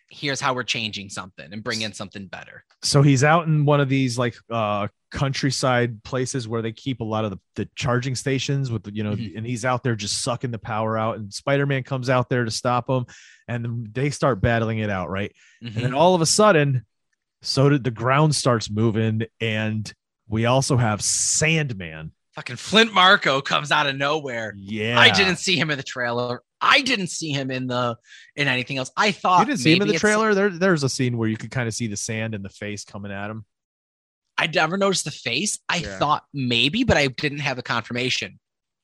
[0.10, 2.64] Here's how we're changing something and bring in something better.
[2.82, 7.04] So he's out in one of these like uh countryside places where they keep a
[7.04, 9.38] lot of the, the charging stations with the, you know, mm-hmm.
[9.38, 11.18] and he's out there just sucking the power out.
[11.18, 13.06] And Spider-Man comes out there to stop him,
[13.48, 15.34] and they start battling it out, right?
[15.64, 15.78] Mm-hmm.
[15.78, 16.86] And then all of a sudden,
[17.42, 19.92] so did the ground starts moving, and
[20.28, 22.12] we also have Sandman.
[22.34, 24.54] Fucking Flint Marko comes out of nowhere.
[24.58, 25.00] Yeah.
[25.00, 26.44] I didn't see him in the trailer.
[26.62, 27.98] I didn't see him in the
[28.36, 28.92] in anything else.
[28.98, 30.34] I thought you didn't see him in the trailer.
[30.34, 32.84] There, there's a scene where you could kind of see the sand and the face
[32.84, 33.46] coming at him.
[34.38, 35.60] I never noticed the face.
[35.68, 35.98] I yeah.
[35.98, 38.40] thought maybe, but I didn't have the confirmation.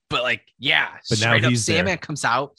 [0.09, 2.55] But like, yeah, but now he's up, Sandman comes out,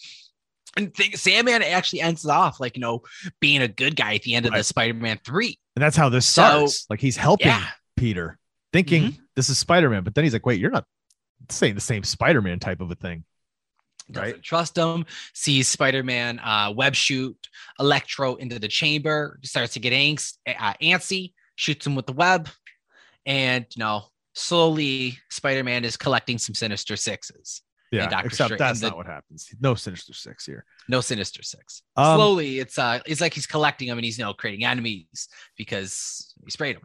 [0.76, 3.02] and think Sandman actually ends off like you know
[3.40, 4.54] being a good guy at the end right.
[4.54, 5.58] of the Spider-Man three.
[5.76, 6.80] And that's how this starts.
[6.80, 7.66] So, like he's helping yeah.
[7.96, 8.38] Peter
[8.72, 9.22] thinking mm-hmm.
[9.36, 10.84] this is Spider Man, but then he's like, wait, you're not
[11.48, 13.24] saying the same Spider Man type of a thing.
[14.10, 14.42] Doesn't right?
[14.42, 17.36] trust him, sees Spider Man uh, web shoot
[17.80, 22.48] Electro into the chamber, starts to get angst, uh, antsy, shoots him with the web,
[23.24, 27.62] and you know, slowly Spider Man is collecting some Sinister Sixes.
[27.90, 29.48] Yeah, except that's the, not what happens.
[29.60, 30.64] No Sinister Six here.
[30.88, 31.82] No Sinister Six.
[31.96, 35.28] Um, Slowly, it's uh, it's like he's collecting them and he's you know creating enemies
[35.56, 36.82] because he sprayed them.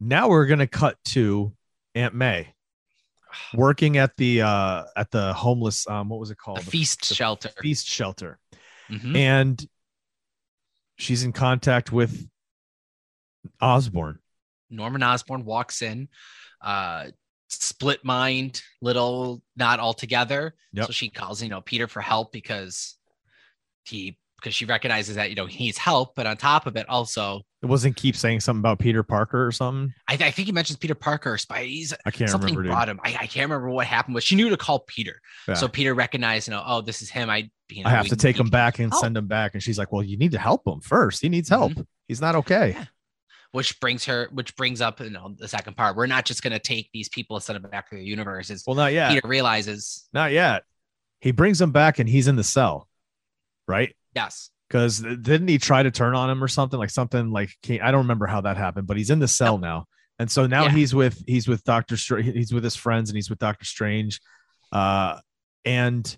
[0.00, 1.52] Now we're gonna cut to
[1.94, 2.54] Aunt May
[3.54, 6.58] working at the uh at the homeless um what was it called?
[6.58, 7.50] The, the feast the shelter.
[7.60, 8.38] Feast shelter.
[8.90, 9.16] Mm-hmm.
[9.16, 9.68] And
[10.96, 12.28] she's in contact with
[13.60, 14.18] osborn
[14.70, 16.08] Norman osborn walks in,
[16.60, 17.06] uh
[17.48, 20.54] split mind, little not all together.
[20.72, 20.86] Yep.
[20.86, 22.96] So she calls, you know, Peter for help because
[23.84, 26.88] he because she recognizes that you know he needs help, but on top of it,
[26.88, 29.92] also it wasn't keep saying something about Peter Parker or something.
[30.06, 31.92] I, th- I think he mentions Peter Parker or Spidey's.
[32.04, 32.70] I can't something remember.
[32.70, 33.00] brought him.
[33.02, 35.20] I, I, can't remember what happened, but she knew to call Peter.
[35.48, 35.54] Yeah.
[35.54, 37.28] So Peter recognized, you know, oh, this is him.
[37.28, 39.02] I you know, I have we, to take him back and help.
[39.02, 39.54] send him back.
[39.54, 41.22] And she's like, well, you need to help him first.
[41.22, 41.72] He needs help.
[41.72, 41.82] Mm-hmm.
[42.08, 42.70] He's not okay.
[42.70, 42.84] Yeah.
[43.52, 45.96] Which brings her, which brings up you know, the second part.
[45.96, 48.52] We're not just going to take these people and send them back to the universe.
[48.66, 49.12] well, not yet.
[49.12, 50.08] Peter realizes.
[50.12, 50.62] Not yet.
[51.20, 52.88] He brings them back and he's in the cell,
[53.66, 53.96] right?
[54.16, 57.90] Yes because didn't he try to turn on him or something like something like I
[57.90, 59.86] don't remember how that happened, but he's in the cell now,
[60.18, 60.70] and so now yeah.
[60.70, 64.20] he's with he's with Doctor Strange, he's with his friends, and he's with Doctor Strange,
[64.72, 65.18] uh,
[65.64, 66.16] and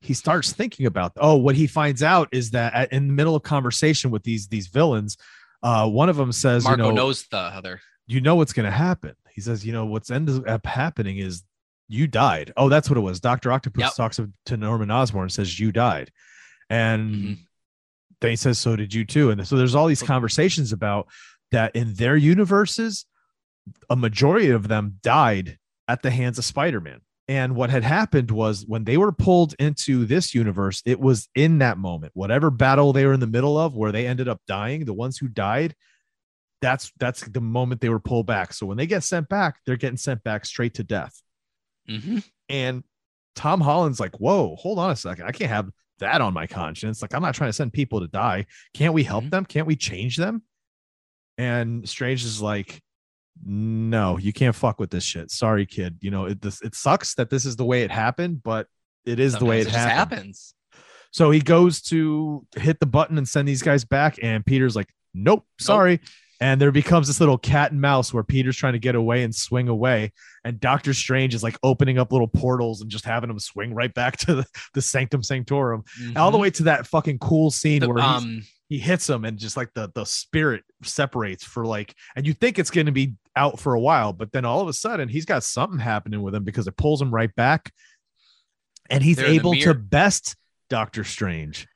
[0.00, 3.36] he starts thinking about oh, what he finds out is that at, in the middle
[3.36, 5.16] of conversation with these these villains,
[5.62, 8.66] uh, one of them says, Marko you know, knows the other, you know what's going
[8.66, 9.14] to happen.
[9.34, 11.42] He says, you know what's ended up happening is
[11.88, 12.52] you died.
[12.56, 13.20] Oh, that's what it was.
[13.20, 13.94] Doctor Octopus yep.
[13.94, 16.10] talks to Norman Osborn and says you died,
[16.72, 17.14] and.
[17.14, 17.32] Mm-hmm
[18.22, 19.30] then he says, So did you too.
[19.30, 21.08] And so there's all these conversations about
[21.50, 23.04] that in their universes,
[23.90, 27.00] a majority of them died at the hands of Spider Man.
[27.28, 31.58] And what had happened was when they were pulled into this universe, it was in
[31.58, 34.84] that moment, whatever battle they were in the middle of, where they ended up dying,
[34.84, 35.74] the ones who died,
[36.60, 38.52] that's that's the moment they were pulled back.
[38.52, 41.20] So when they get sent back, they're getting sent back straight to death.
[41.88, 42.18] Mm-hmm.
[42.48, 42.84] And
[43.34, 45.26] Tom Holland's like, whoa, hold on a second.
[45.26, 45.70] I can't have
[46.02, 47.02] that on my conscience.
[47.02, 48.46] Like, I'm not trying to send people to die.
[48.74, 49.30] Can't we help mm-hmm.
[49.30, 49.44] them?
[49.44, 50.42] Can't we change them?
[51.38, 52.80] And Strange is like,
[53.44, 55.30] no, you can't fuck with this shit.
[55.30, 55.96] Sorry, kid.
[56.00, 58.66] You know, it this it sucks that this is the way it happened, but
[59.06, 60.54] it is Sometimes the way it, it happens.
[61.10, 64.88] So he goes to hit the button and send these guys back, and Peter's like,
[65.14, 65.92] nope, sorry.
[65.92, 66.00] Nope
[66.42, 69.32] and there becomes this little cat and mouse where Peter's trying to get away and
[69.32, 73.38] swing away, and Doctor Strange is like opening up little portals and just having him
[73.38, 76.16] swing right back to the, the Sanctum Sanctorum, mm-hmm.
[76.16, 79.38] all the way to that fucking cool scene the, where um, he hits him and
[79.38, 83.14] just like the the spirit separates for like, and you think it's going to be
[83.36, 86.34] out for a while, but then all of a sudden he's got something happening with
[86.34, 87.72] him because it pulls him right back,
[88.90, 90.34] and he's able to best
[90.68, 91.68] Doctor Strange.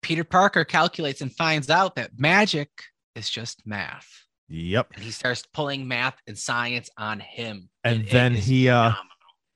[0.00, 2.70] Peter Parker calculates and finds out that magic
[3.14, 4.08] is just math.
[4.48, 4.92] Yep.
[4.94, 7.70] And he starts pulling math and science on him.
[7.82, 8.92] And, and then he uh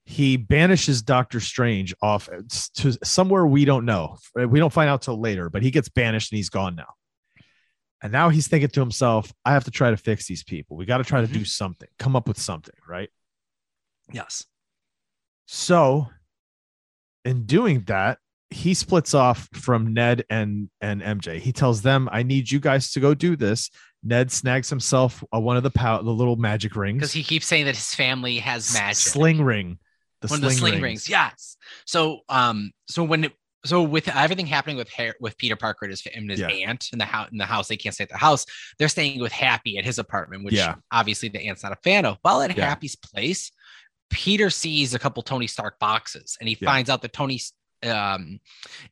[0.04, 2.30] he banishes Doctor Strange off
[2.76, 4.16] to somewhere we don't know.
[4.34, 6.94] We don't find out till later, but he gets banished and he's gone now.
[8.00, 10.76] And now he's thinking to himself, I have to try to fix these people.
[10.76, 11.44] We got to try to do mm-hmm.
[11.44, 13.10] something, come up with something, right?
[14.10, 14.46] Yes.
[15.46, 16.06] So,
[17.24, 18.18] in doing that,
[18.50, 21.38] he splits off from Ned and and MJ.
[21.38, 23.70] He tells them, "I need you guys to go do this."
[24.02, 27.46] Ned snags himself uh, one of the pow- the little magic rings because he keeps
[27.46, 28.96] saying that his family has magic.
[28.96, 29.78] Sling ring,
[30.20, 30.82] the one sling of the sling rings.
[30.82, 31.08] rings.
[31.08, 31.56] Yes.
[31.84, 33.32] So um, so when it,
[33.64, 36.48] so with everything happening with Harry, with Peter Parker and his, and his yeah.
[36.48, 38.46] aunt in the house in the house, they can't stay at the house.
[38.78, 40.76] They're staying with Happy at his apartment, which yeah.
[40.92, 42.18] obviously the aunt's not a fan of.
[42.22, 42.66] While at yeah.
[42.66, 43.50] Happy's place,
[44.10, 47.40] Peter sees a couple Tony Stark boxes, and he finds out that Tony
[47.84, 48.40] um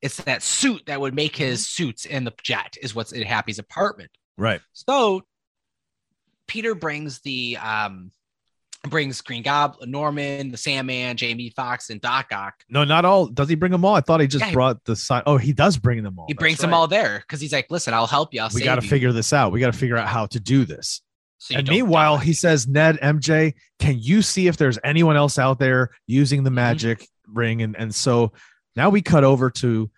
[0.01, 1.84] it's that suit that would make his mm-hmm.
[1.84, 4.11] suits in the jet is what's in Happy's apartment.
[4.39, 4.61] Right.
[4.72, 5.22] So
[6.47, 8.12] Peter brings the um
[8.89, 12.55] brings Green Goblin, Norman, the Sandman, Jamie Foxx, and Doc Ock.
[12.68, 13.26] No, not all.
[13.26, 13.95] Does he bring them all?
[13.95, 15.24] I thought he just yeah, brought the side.
[15.26, 16.26] Oh, he does bring them all.
[16.28, 16.66] He brings right.
[16.66, 18.41] them all there because he's like, listen, I'll help you.
[18.41, 19.53] I'll we got to figure this out.
[19.53, 21.03] We got to figure out how to do this.
[21.39, 22.24] So and meanwhile, die.
[22.24, 26.49] he says, Ned, MJ, can you see if there's anyone else out there using the
[26.49, 26.57] mm-hmm.
[26.57, 27.39] magic mm-hmm.
[27.39, 27.62] ring?
[27.62, 28.32] And and so
[28.77, 29.91] now we cut over to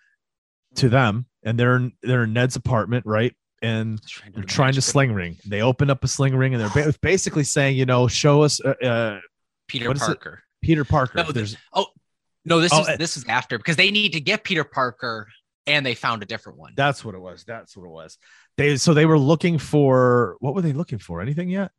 [0.75, 3.35] to them, and they're in, they're in Ned's apartment, right?
[3.61, 4.01] and
[4.33, 5.37] they're trying to sling ring.
[5.45, 8.69] They open up a sling ring and they're basically saying, you know, show us uh,
[8.81, 9.19] uh
[9.67, 10.43] Peter Parker.
[10.61, 11.23] Peter Parker.
[11.23, 11.87] No, there's oh
[12.45, 15.27] no, this oh, is this is after because they need to get Peter Parker
[15.67, 16.73] and they found a different one.
[16.75, 17.43] That's what it was.
[17.43, 18.17] That's what it was.
[18.57, 21.21] They so they were looking for what were they looking for?
[21.21, 21.71] Anything yet?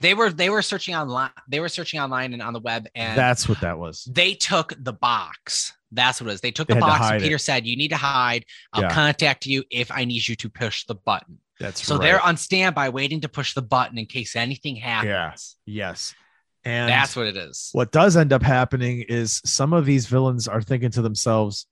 [0.00, 1.30] They were they were searching online.
[1.48, 4.08] They were searching online and on the web, and that's what that was.
[4.10, 5.72] They took the box.
[5.92, 6.40] That's what it is.
[6.40, 7.10] They took they the box.
[7.10, 7.40] And Peter it.
[7.40, 8.44] said, "You need to hide.
[8.72, 8.94] I'll yeah.
[8.94, 12.02] contact you if I need you to push the button." That's so right.
[12.02, 15.56] they're on standby, waiting to push the button in case anything happens.
[15.66, 15.86] Yeah.
[15.86, 16.14] Yes.
[16.64, 17.70] And that's what it is.
[17.72, 21.66] What does end up happening is some of these villains are thinking to themselves,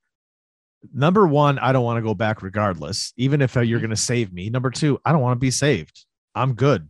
[0.94, 3.78] number one, I don't want to go back regardless, even if you're mm-hmm.
[3.78, 4.50] going to save me.
[4.50, 6.04] Number two, I don't want to be saved.
[6.34, 6.88] I'm good.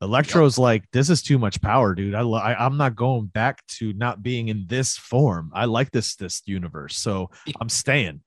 [0.00, 0.62] Electro's yep.
[0.62, 2.14] like, this is too much power, dude.
[2.14, 5.50] I, I I'm not going back to not being in this form.
[5.54, 7.30] I like this this universe, so
[7.60, 8.20] I'm staying.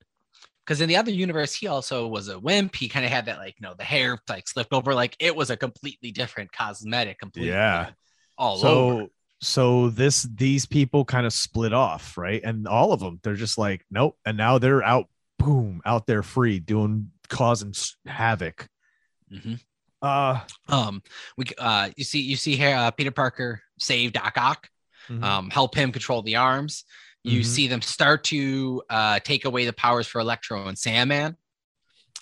[0.64, 2.76] Because in the other universe, he also was a wimp.
[2.76, 4.94] He kind of had that like, you know, the hair like slipped over.
[4.94, 7.90] Like it was a completely different cosmetic, completely yeah,
[8.38, 9.06] all so, over.
[9.40, 12.40] So this these people kind of split off, right?
[12.44, 14.16] And all of them, they're just like, nope.
[14.24, 15.08] And now they're out,
[15.38, 17.74] boom, out there free, doing causing
[18.06, 18.68] havoc.
[19.32, 19.54] Mm-hmm.
[20.02, 21.02] Uh, um,
[21.36, 24.68] we uh, you see, you see here, uh, Peter Parker save Doc Ock,
[25.08, 25.22] mm-hmm.
[25.22, 26.84] um, help him control the arms.
[27.22, 27.48] You mm-hmm.
[27.48, 31.36] see them start to uh, take away the powers for Electro and Sandman.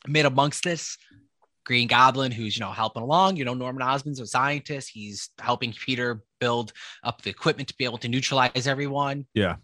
[0.06, 0.98] Mid amongst this,
[1.64, 3.36] Green Goblin, who's you know helping along.
[3.36, 4.90] You know Norman Osborn's a scientist.
[4.92, 6.72] He's helping Peter build
[7.02, 9.26] up the equipment to be able to neutralize everyone.
[9.32, 9.56] Yeah,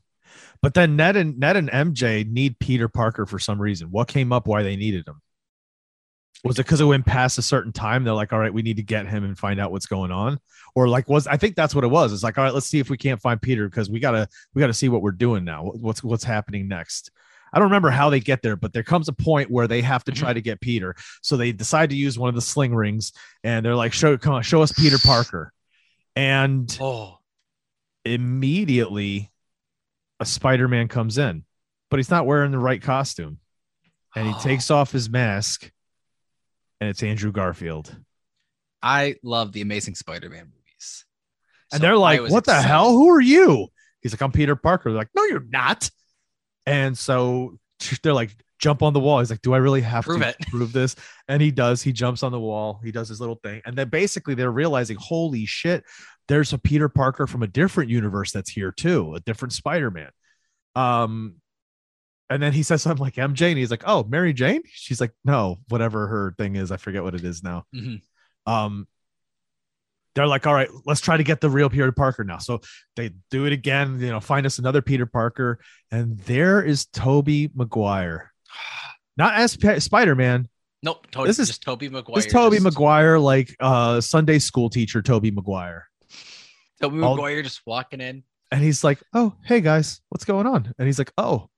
[0.62, 3.88] but then Ned and Ned and MJ need Peter Parker for some reason.
[3.90, 4.46] What came up?
[4.46, 5.20] Why they needed him?
[6.44, 8.04] Was it because it went past a certain time?
[8.04, 10.38] They're like all right we need to get him and find out what's going on.
[10.74, 12.12] Or like was i think that's what it was.
[12.12, 14.60] It's like all right let's see if we can't find peter because we gotta we
[14.60, 15.64] gotta see what we're doing now.
[15.64, 17.10] What's what's happening next?
[17.52, 20.04] I don't remember how they get there but there comes a point where they have
[20.04, 20.24] to mm-hmm.
[20.24, 20.94] try to get peter.
[21.22, 23.12] So they decide to use one of the sling rings
[23.44, 25.52] and they're like show come on show us peter parker.
[26.14, 27.18] And oh.
[28.04, 29.30] immediately
[30.18, 31.44] a spider-man comes in
[31.90, 33.38] but he's not wearing the right costume.
[34.14, 34.42] And he oh.
[34.42, 35.70] takes off his mask
[36.80, 37.96] and it's Andrew Garfield.
[38.82, 41.04] I love the Amazing Spider-Man movies.
[41.72, 42.64] And so they're like, "What excited.
[42.64, 42.92] the hell?
[42.92, 43.68] Who are you?"
[44.00, 45.90] He's like, "I'm Peter Parker." They're like, "No, you're not."
[46.64, 47.58] And so
[48.02, 50.36] they're like, "Jump on the wall." He's like, "Do I really have prove to it.
[50.48, 50.94] prove this?"
[51.28, 51.82] And he does.
[51.82, 52.80] He jumps on the wall.
[52.84, 55.84] He does his little thing, and then basically they're realizing, "Holy shit!"
[56.28, 60.10] There's a Peter Parker from a different universe that's here too, a different Spider-Man.
[60.74, 61.36] Um,
[62.28, 65.12] and then he says something like MJ, and he's like, "Oh, Mary Jane." She's like,
[65.24, 68.52] "No, whatever her thing is, I forget what it is now." Mm-hmm.
[68.52, 68.88] Um,
[70.14, 72.60] they're like, "All right, let's try to get the real Peter Parker now." So
[72.96, 74.00] they do it again.
[74.00, 75.60] You know, find us another Peter Parker,
[75.90, 78.32] and there is Tobey Maguire,
[79.16, 80.48] not as P- Spider Man.
[80.82, 82.16] Nope, this is just Tobey Maguire.
[82.16, 82.64] This Tobey just...
[82.64, 85.88] Maguire, like uh Sunday school teacher Tobey Maguire.
[86.80, 87.42] Tobey Maguire All...
[87.42, 91.12] just walking in, and he's like, "Oh, hey guys, what's going on?" And he's like,
[91.16, 91.50] "Oh."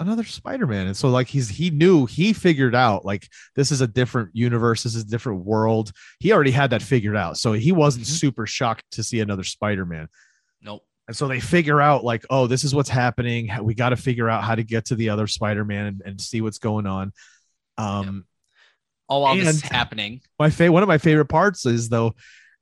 [0.00, 0.86] Another spider-man.
[0.86, 4.82] And so like he's he knew he figured out like this is a different universe
[4.82, 5.92] this is a different world.
[6.20, 7.36] He already had that figured out.
[7.36, 8.14] So he wasn't mm-hmm.
[8.14, 10.08] super shocked to see another spider-man.
[10.62, 10.84] Nope.
[11.06, 13.50] And so they figure out like oh this is what's happening.
[13.62, 16.40] We got to figure out how to get to the other spider-man and, and see
[16.40, 17.12] what's going on.
[17.76, 18.24] Um yep.
[19.08, 20.20] all while this is happening.
[20.38, 22.14] my favorite one of my favorite parts is though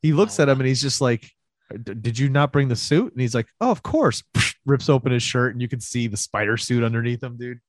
[0.03, 0.43] he looks oh.
[0.43, 1.31] at him and he's just like
[1.83, 3.13] did you not bring the suit?
[3.13, 4.23] And he's like, oh, of course.
[4.65, 7.61] Rips open his shirt and you can see the spider suit underneath him, dude.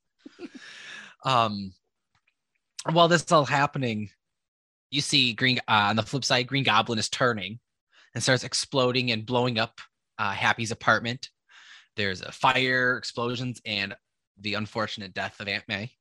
[1.25, 1.73] um,
[2.91, 4.09] while this is all happening,
[4.89, 7.59] you see Green uh, on the flip side, Green Goblin is turning
[8.13, 9.79] and starts exploding and blowing up
[10.17, 11.29] uh, Happy's apartment.
[11.95, 13.95] There's a fire, explosions, and
[14.39, 15.91] the unfortunate death of Aunt May.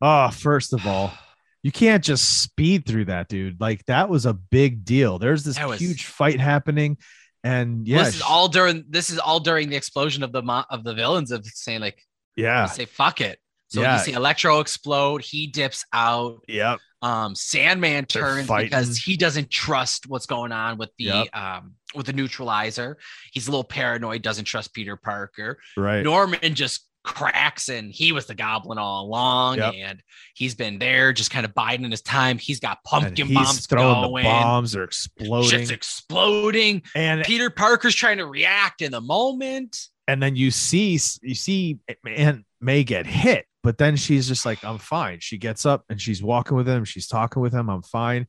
[0.00, 1.12] Oh, first of all,
[1.64, 3.58] you can't just speed through that, dude.
[3.58, 5.18] Like that was a big deal.
[5.18, 6.98] There's this was, huge fight happening,
[7.42, 10.84] and yeah, this is all during this is all during the explosion of the of
[10.84, 11.98] the villains of saying like
[12.36, 12.66] Yeah.
[12.66, 13.38] Say fuck it.
[13.68, 13.96] So yeah.
[13.96, 15.22] you see Electro explode.
[15.22, 16.44] He dips out.
[16.48, 16.80] Yep.
[17.00, 21.28] Um, Sandman turns because he doesn't trust what's going on with the yep.
[21.32, 22.98] um with the neutralizer.
[23.32, 24.20] He's a little paranoid.
[24.20, 25.58] Doesn't trust Peter Parker.
[25.78, 26.02] Right.
[26.02, 29.74] Norman just cracks and he was the goblin all along yep.
[29.76, 30.02] and
[30.34, 32.38] he's been there just kind of biding his time.
[32.38, 34.24] He's got pumpkin he's bombs throwing going.
[34.24, 35.50] the bombs are exploding.
[35.50, 36.82] Shit's exploding.
[36.94, 39.78] And peter parker's trying to react in the moment.
[40.08, 44.64] And then you see you see aunt may get hit but then she's just like
[44.64, 45.18] i'm fine.
[45.20, 46.84] She gets up and she's walking with him.
[46.84, 47.68] She's talking with him.
[47.68, 48.26] I'm fine.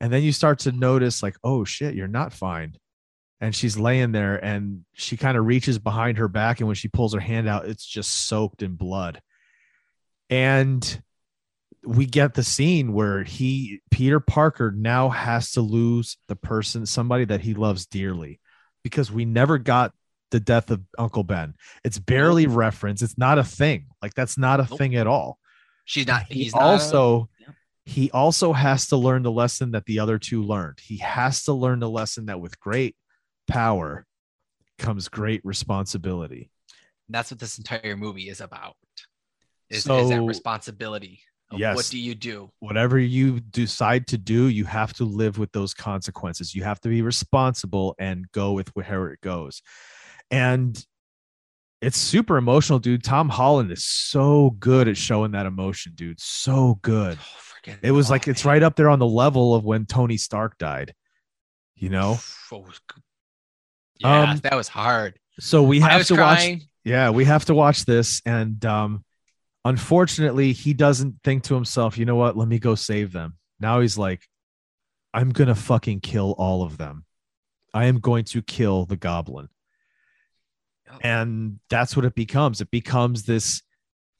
[0.00, 2.74] And then you start to notice like oh shit you're not fine
[3.44, 6.88] and she's laying there and she kind of reaches behind her back and when she
[6.88, 9.20] pulls her hand out it's just soaked in blood.
[10.30, 11.02] And
[11.84, 17.26] we get the scene where he peter parker now has to lose the person somebody
[17.26, 18.40] that he loves dearly
[18.82, 19.92] because we never got
[20.30, 21.52] the death of uncle ben.
[21.84, 23.02] It's barely referenced.
[23.02, 23.88] It's not a thing.
[24.00, 24.78] Like that's not a nope.
[24.78, 25.38] thing at all.
[25.84, 27.52] She's not he's he also a,
[27.84, 30.78] he also has to learn the lesson that the other two learned.
[30.80, 32.96] He has to learn the lesson that with great
[33.48, 34.06] power
[34.78, 36.50] comes great responsibility.
[37.08, 38.76] That's what this entire movie is about.
[39.70, 41.20] Is, so, is that responsibility?
[41.52, 41.76] yes.
[41.76, 42.50] What do you do?
[42.60, 46.54] Whatever you decide to do, you have to live with those consequences.
[46.54, 49.62] You have to be responsible and go with where it goes.
[50.30, 50.82] And
[51.80, 53.04] it's super emotional, dude.
[53.04, 56.20] Tom Holland is so good at showing that emotion, dude.
[56.20, 57.18] So good.
[57.20, 60.58] Oh, it was like it's right up there on the level of when Tony Stark
[60.58, 60.94] died.
[61.76, 62.18] You know,
[62.52, 62.64] oh,
[63.98, 65.18] yeah, um, that was hard.
[65.38, 66.58] So we have to crying.
[66.58, 66.68] watch.
[66.84, 69.04] Yeah, we have to watch this, and um,
[69.64, 72.36] unfortunately, he doesn't think to himself, "You know what?
[72.36, 74.22] Let me go save them." Now he's like,
[75.12, 77.04] "I'm gonna fucking kill all of them.
[77.72, 79.48] I am going to kill the Goblin."
[81.00, 82.60] And that's what it becomes.
[82.60, 83.62] It becomes this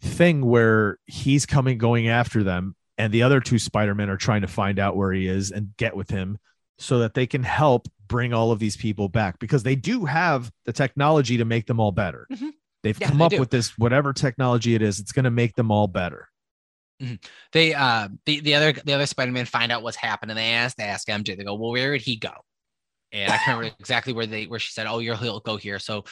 [0.00, 4.48] thing where he's coming, going after them, and the other two Spider-Men are trying to
[4.48, 6.38] find out where he is and get with him
[6.78, 10.50] so that they can help bring all of these people back because they do have
[10.64, 12.26] the technology to make them all better.
[12.32, 12.50] Mm-hmm.
[12.82, 13.40] They've yeah, come they up do.
[13.40, 16.28] with this whatever technology it is, it's going to make them all better.
[17.02, 17.14] Mm-hmm.
[17.52, 20.36] They uh the, the other the other Spider-Man find out what's happening.
[20.36, 21.36] They ask they ask MJ.
[21.36, 22.32] They go, well, where did he go?
[23.10, 25.78] And I can't remember exactly where they where she said, oh, you'll he'll go here.
[25.78, 26.04] So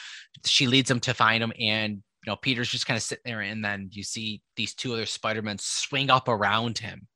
[0.45, 3.41] she leads them to find him, and you know Peter's just kind of sitting there,
[3.41, 7.07] and then you see these two other Spider-Men swing up around him,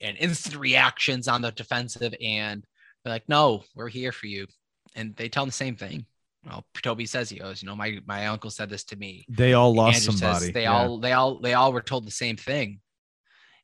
[0.00, 2.64] and instant reactions on the defensive, and
[3.04, 4.46] they're like, no, we're here for you.
[4.94, 6.06] And they tell them the same thing.
[6.46, 9.24] Well, Tobey says he goes, you know, my my uncle said this to me.
[9.28, 10.52] They all lost Andrew somebody.
[10.52, 10.72] they yeah.
[10.72, 12.80] all they all they all were told the same thing,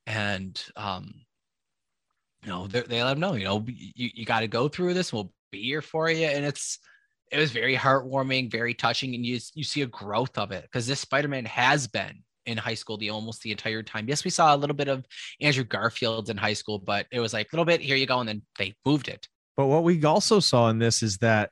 [0.06, 1.12] and um,
[2.42, 5.12] you know, they let them know, you know, you, you got to go through this.
[5.12, 6.78] We'll be here for you, and it's
[7.30, 10.86] it was very heartwarming, very touching, and you you see a growth of it because
[10.86, 14.08] this Spider Man has been in high school the almost the entire time.
[14.08, 15.04] Yes, we saw a little bit of
[15.40, 18.20] Andrew Garfield in high school, but it was like a little bit here you go,
[18.20, 19.28] and then they moved it.
[19.56, 21.50] But what we also saw in this is that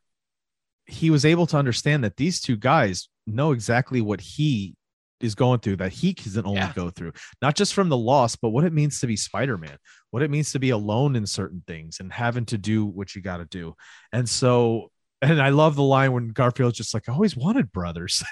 [0.86, 4.74] he was able to understand that these two guys know exactly what he
[5.20, 6.72] is going through that he can only yeah.
[6.74, 7.12] go through
[7.43, 9.76] not just from the loss but what it means to be spider-man
[10.11, 13.20] what it means to be alone in certain things and having to do what you
[13.20, 13.74] got to do
[14.12, 14.91] and so
[15.21, 18.23] and I love the line when Garfield's just like, I always wanted brothers.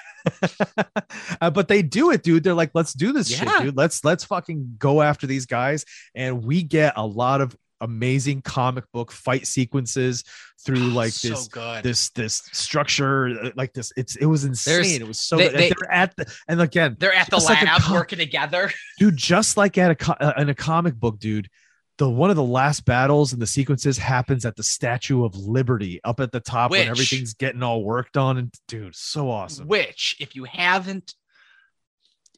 [1.41, 2.43] uh, but they do it, dude.
[2.43, 3.37] They're like, let's do this yeah.
[3.39, 3.77] shit, dude.
[3.77, 5.85] Let's let's fucking go after these guys.
[6.15, 10.23] And we get a lot of amazing comic book fight sequences
[10.65, 11.83] through oh, like so this good.
[11.83, 15.49] this this structure uh, like this it's it was insane There's, it was so they,
[15.49, 19.15] they, are at the and again they're at the lab like com- working together dude
[19.15, 21.49] just like at a uh, in a comic book dude
[21.97, 25.99] the one of the last battles and the sequences happens at the Statue of Liberty
[26.03, 28.37] up at the top which, when everything's getting all worked on.
[28.37, 29.67] And dude, so awesome.
[29.67, 31.15] Which, if you haven't,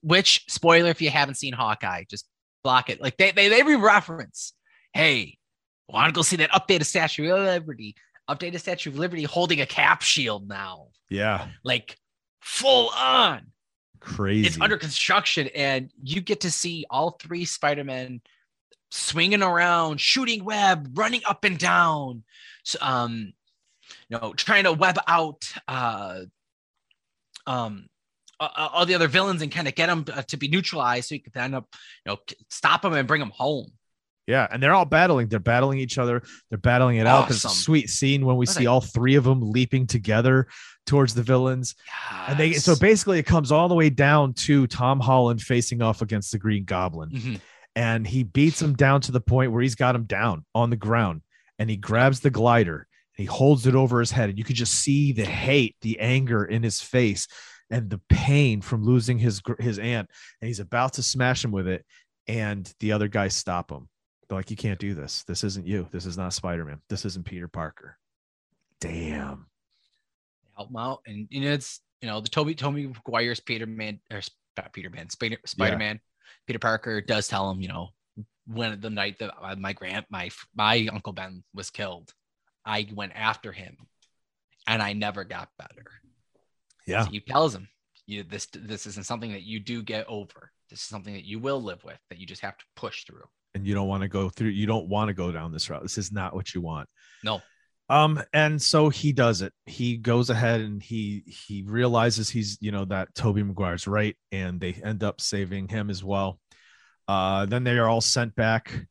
[0.02, 2.26] which spoiler, if you haven't seen Hawkeye, just
[2.64, 3.02] block it.
[3.02, 4.54] Like they they they reference,
[4.94, 5.38] hey,
[5.90, 7.96] want to go see that updated Statue of Liberty?
[8.30, 10.88] Updated Statue of Liberty holding a cap shield now.
[11.10, 11.98] Yeah, like
[12.40, 13.48] full on.
[14.00, 14.48] Crazy.
[14.48, 18.22] It's under construction, and you get to see all three Spider Man
[18.92, 22.24] swinging around, shooting web, running up and down,
[22.82, 23.34] um,
[24.10, 26.22] you know, trying to web out uh,
[27.48, 27.88] um,
[28.40, 31.22] all the other villains and kind of get them to, to be neutralized so you
[31.22, 31.68] can end up,
[32.06, 32.18] you know,
[32.50, 33.72] stop them and bring them home.
[34.28, 35.28] Yeah, and they're all battling.
[35.28, 36.22] They're battling each other.
[36.50, 37.24] They're battling it awesome.
[37.24, 37.30] out.
[37.30, 40.48] There's a sweet scene when we what see all three of them leaping together
[40.86, 41.74] towards the villains.
[41.88, 42.26] Yes.
[42.28, 46.04] And they so basically it comes all the way down to Tom Holland facing off
[46.04, 47.10] against the Green Goblin.
[47.10, 47.36] Mm-hmm
[47.80, 50.76] and he beats him down to the point where he's got him down on the
[50.76, 51.22] ground
[51.58, 54.56] and he grabs the glider and he holds it over his head and you could
[54.56, 57.28] just see the hate the anger in his face
[57.70, 60.10] and the pain from losing his his aunt,
[60.42, 61.86] and he's about to smash him with it,
[62.28, 63.88] and the other guys stop him.
[64.28, 65.24] They're like, "You can't do this.
[65.24, 65.88] This isn't you.
[65.92, 66.82] This is not Spider Man.
[66.90, 67.98] This isn't Peter Parker."
[68.82, 69.48] Damn.
[70.56, 74.00] Help him out, and you know it's you know the tobey tobey maguire's Peter Man
[74.12, 74.22] or
[74.58, 76.00] not Peter Man Spider Spider Man.
[76.48, 77.90] Peter Parker does tell him, you know,
[78.48, 82.12] when the night that uh, my grand my my uncle Ben was killed,
[82.66, 83.78] I went after him,
[84.68, 85.86] and I never got better.
[86.88, 87.68] Yeah, so he tells him,
[88.08, 90.52] "You this this isn't something that you do get over.
[90.70, 92.00] This is something that you will live with.
[92.10, 93.24] That you just have to push through."
[93.56, 94.50] And you don't want to go through.
[94.50, 95.82] You don't want to go down this route.
[95.82, 96.88] This is not what you want.
[97.24, 97.42] No.
[97.90, 99.52] Um, and so he does it.
[99.66, 104.60] He goes ahead and he he realizes he's you know that tobey maguire's right, and
[104.60, 106.40] they end up saving him as well.
[107.08, 108.86] Uh, then they are all sent back,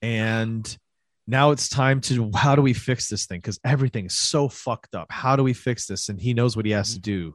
[0.00, 0.78] and
[1.26, 3.38] now it's time to how do we fix this thing?
[3.38, 5.10] Because everything is so fucked up.
[5.10, 6.08] How do we fix this?
[6.08, 7.30] And he knows what he has to mm-hmm.
[7.30, 7.34] do.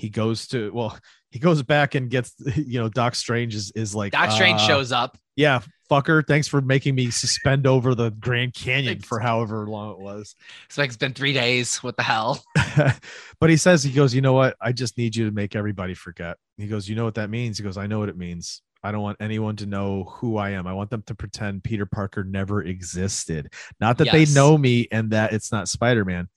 [0.00, 0.98] He goes to well,
[1.30, 4.66] he goes back and gets you know Doc Strange is is like Doc Strange uh,
[4.66, 5.18] shows up.
[5.36, 6.26] Yeah, fucker.
[6.26, 10.34] Thanks for making me suspend over the Grand Canyon for however long it was.
[10.66, 11.82] It's like it's been three days.
[11.82, 12.42] What the hell?
[13.40, 14.56] but he says he goes, you know what?
[14.60, 16.36] I just need you to make everybody forget.
[16.56, 17.58] He goes, you know what that means?
[17.58, 18.62] He goes, I know what it means.
[18.82, 20.66] I don't want anyone to know who I am.
[20.66, 23.52] I want them to pretend Peter Parker never existed.
[23.78, 24.14] Not that yes.
[24.14, 26.28] they know me and that it's not Spider Man.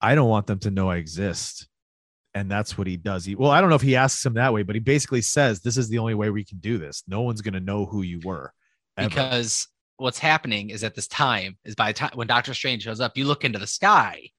[0.00, 1.66] I don't want them to know I exist.
[2.34, 3.24] And that's what he does.
[3.24, 5.60] He, well, I don't know if he asks him that way, but he basically says,
[5.60, 7.02] This is the only way we can do this.
[7.08, 8.52] No one's going to know who you were.
[8.96, 9.08] Ever.
[9.08, 9.66] Because
[9.96, 13.16] what's happening is at this time, is by the time when Doctor Strange shows up,
[13.16, 14.30] you look into the sky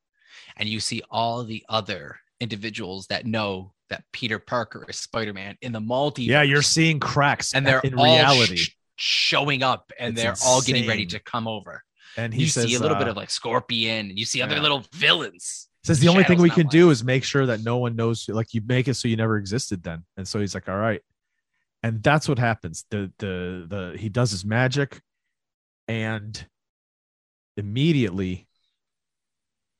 [0.57, 5.57] and you see all the other individuals that know that Peter Parker is Spider Man
[5.61, 6.27] in the multiverse.
[6.27, 10.49] Yeah, you're seeing cracks, and they're in reality sh- showing up, and it's they're insane.
[10.49, 11.83] all getting ready to come over.
[12.17, 14.41] And he you says, see a little uh, bit of like Scorpion, and you see
[14.41, 14.61] other yeah.
[14.61, 15.67] little villains.
[15.83, 18.29] Says the only thing we can do is make sure that no one knows.
[18.29, 20.03] Like you make it so you never existed then.
[20.15, 21.01] And so he's like, all right,
[21.81, 22.85] and that's what happens.
[22.91, 25.01] The the the he does his magic,
[25.87, 26.45] and
[27.57, 28.47] immediately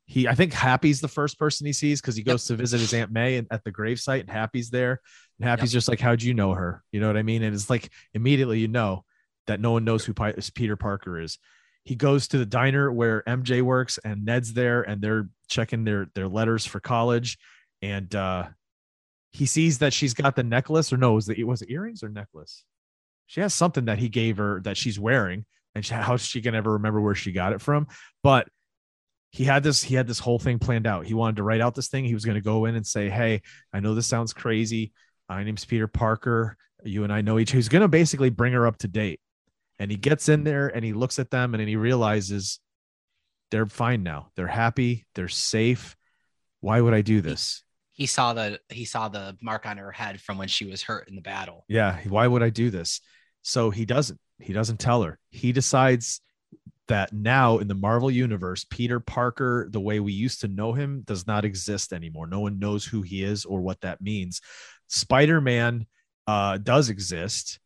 [0.06, 2.58] he I think Happy's the first person he sees because he goes yep.
[2.58, 5.00] to visit his Aunt May and, at the gravesite and Happy's there.
[5.40, 5.78] And Happy's yep.
[5.78, 6.84] just like, How'd you know her?
[6.92, 7.44] You know what I mean?
[7.44, 9.06] And it's like immediately you know
[9.48, 11.38] that no one knows who Peter Parker is.
[11.84, 16.08] He goes to the diner where MJ works and Ned's there and they're checking their
[16.14, 17.38] their letters for college.
[17.82, 18.50] And uh
[19.32, 22.10] he sees that she's got the necklace, or no, was it was it earrings or
[22.10, 22.64] necklace?
[23.28, 26.54] She has something that he gave her that she's wearing, and she, how she can
[26.54, 27.88] ever remember where she got it from.
[28.24, 28.50] But
[29.32, 31.74] he had this he had this whole thing planned out he wanted to write out
[31.74, 33.42] this thing he was going to go in and say hey
[33.74, 34.92] i know this sounds crazy
[35.30, 38.68] my name's peter parker you and i know each he's going to basically bring her
[38.68, 39.20] up to date
[39.82, 42.60] and he gets in there and he looks at them and then he realizes
[43.50, 44.30] they're fine now.
[44.36, 45.08] They're happy.
[45.16, 45.98] They're safe.
[46.60, 47.64] Why would i do this?
[47.94, 51.08] he saw the he saw the mark on her head from when she was hurt
[51.10, 51.66] in the battle.
[51.68, 53.02] Yeah why would i do this?
[53.42, 54.20] So he doesn't.
[54.40, 55.20] He doesn't tell her.
[55.30, 56.22] He decides
[56.88, 61.04] that now in the Marvel universe, Peter Parker, the way we used to know him,
[61.06, 62.28] does not exist anymore.
[62.28, 64.42] No one knows who he is or what that means.
[64.88, 65.86] Spider Man
[66.28, 67.60] uh, does exist,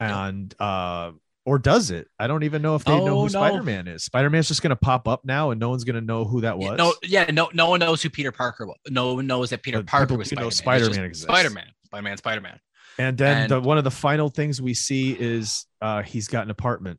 [0.00, 1.12] and uh,
[1.48, 2.08] or does it?
[2.18, 3.28] I don't even know if they oh, know who no.
[3.28, 4.04] Spider Man is.
[4.04, 6.42] Spider Man's just going to pop up now, and no one's going to know who
[6.42, 6.76] that was.
[6.76, 8.76] no, yeah, no, no one knows who Peter Parker was.
[8.88, 10.50] No one knows that Peter but Parker was Spider Man.
[10.50, 11.24] Spider Man exists.
[11.24, 12.60] Spider Man, Spider Man, Spider Man.
[12.98, 16.44] And then and, the, one of the final things we see is uh, he's got
[16.44, 16.98] an apartment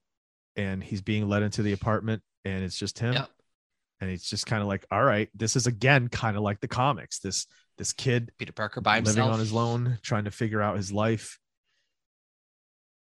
[0.56, 3.14] and he's being led into the apartment and it's just him.
[3.14, 3.30] Yep.
[4.02, 6.70] And it's just kind of like, all right, this is again kind of like the
[6.70, 7.20] comics.
[7.20, 7.48] This
[7.78, 10.92] this kid Peter Parker by himself, living on his own, trying to figure out his
[10.92, 11.39] life.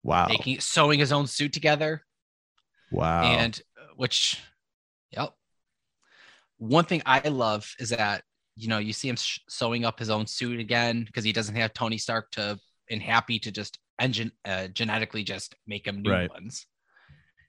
[0.06, 0.28] Wow.
[0.28, 2.06] Making sewing his own suit together.
[2.92, 3.24] Wow.
[3.24, 4.40] And uh, which
[5.10, 5.34] yep.
[6.58, 8.24] One thing I love is that
[8.56, 11.56] you know, you see him sh- sewing up his own suit again because he doesn't
[11.56, 16.12] have Tony Stark to and happy to just engine uh, genetically just make him new
[16.12, 16.30] right.
[16.30, 16.68] ones.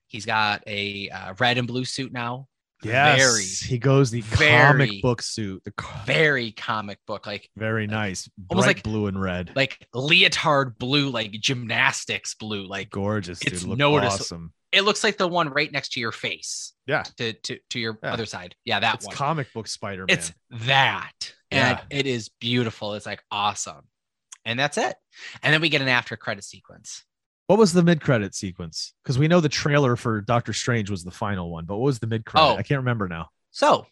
[0.07, 2.49] He's got a uh, red and blue suit now.
[2.83, 5.63] Yes, very, he goes the very, comic book suit.
[5.65, 10.79] The co- very comic book, like very nice, almost like blue and red, like leotard
[10.79, 13.41] blue, like gymnastics blue, like gorgeous.
[13.43, 13.79] It's dude.
[13.79, 14.15] noticeable.
[14.15, 14.53] Awesome.
[14.73, 16.75] It looks like the one right next to your face.
[16.87, 17.05] Yeah.
[17.17, 18.13] To to, to your yeah.
[18.13, 18.55] other side.
[18.65, 19.17] Yeah, that it's one.
[19.17, 20.17] Comic book Spider Man.
[20.17, 21.99] It's that, and yeah.
[21.99, 22.93] it is beautiful.
[22.95, 23.85] It's like awesome,
[24.45, 24.95] and that's it.
[25.43, 27.05] And then we get an after credit sequence.
[27.47, 28.95] What was the mid credit sequence?
[29.03, 31.99] Because we know the trailer for Doctor Strange was the final one, but what was
[31.99, 32.47] the mid credit?
[32.47, 32.57] Oh.
[32.57, 33.29] I can't remember now.
[33.53, 33.87] So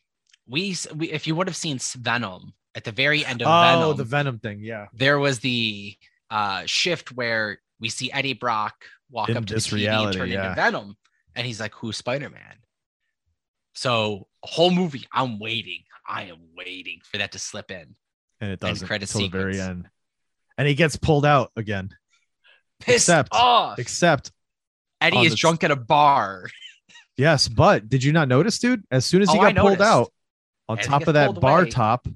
[0.48, 3.96] we, we, if you would have seen Venom at the very end of oh, Venom,
[3.96, 5.96] the Venom thing, yeah, there was the
[6.30, 8.74] uh, shift where we see Eddie Brock
[9.10, 10.50] walk In up to the TV reality, and turn yeah.
[10.50, 10.96] into Venom,
[11.36, 12.56] and he's like, "Who's Spider Man?"
[13.74, 15.82] So whole movie, I'm waiting.
[16.06, 17.94] I am waiting for that to slip in.
[18.40, 19.88] and it doesn't credit until the very end.
[20.58, 21.90] And he gets pulled out again.
[22.84, 23.78] Pissed except, off.
[23.78, 24.30] Except
[25.00, 25.36] Eddie is the...
[25.36, 26.48] drunk at a bar.
[27.16, 28.84] yes, but did you not notice, dude?
[28.90, 30.12] As soon as he oh, got pulled out,
[30.68, 32.06] on As top of that bar away, top,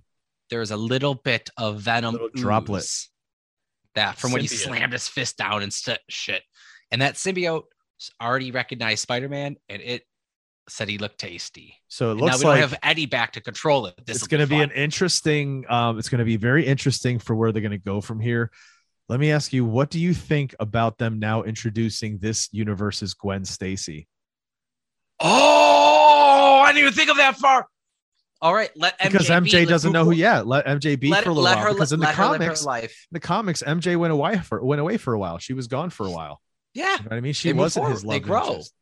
[0.50, 2.86] there's a little bit of venom droplet.
[3.94, 4.32] That from symbiote.
[4.32, 6.42] when he slammed his fist down and st- shit.
[6.90, 7.64] And that symbiote
[8.22, 10.04] already recognized Spider-Man and it
[10.68, 11.74] said he looked tasty.
[11.88, 13.94] So it looks now we like don't have Eddie back to control it.
[14.04, 15.64] This it's going to be, be an interesting.
[15.68, 18.50] Um, it's going to be very interesting for where they're going to go from here.
[19.08, 23.44] Let me ask you, what do you think about them now introducing this universe's Gwen
[23.44, 24.06] Stacy?
[25.18, 27.66] Oh, I didn't even think of that far.
[28.40, 30.46] All right, let MJ because MJ doesn't know who yet.
[30.46, 31.58] Let MJ be let, for a little while.
[31.58, 32.64] Her, because in the comics,
[33.10, 35.38] the comics, MJ went away for went away for a while.
[35.38, 36.40] She was gone for a while.
[36.72, 38.12] Yeah, you know I mean, she wasn't his love.
[38.12, 38.46] They grow.
[38.46, 38.72] Interest.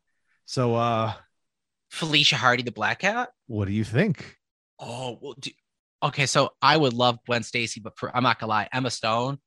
[0.45, 1.15] So, uh,
[1.91, 3.31] Felicia Hardy, the Black Cat.
[3.47, 4.37] What do you think?
[4.79, 5.51] Oh, well, do,
[6.03, 6.27] okay.
[6.27, 9.39] So I would love Gwen Stacy, but for, I'm not gonna lie, Emma Stone.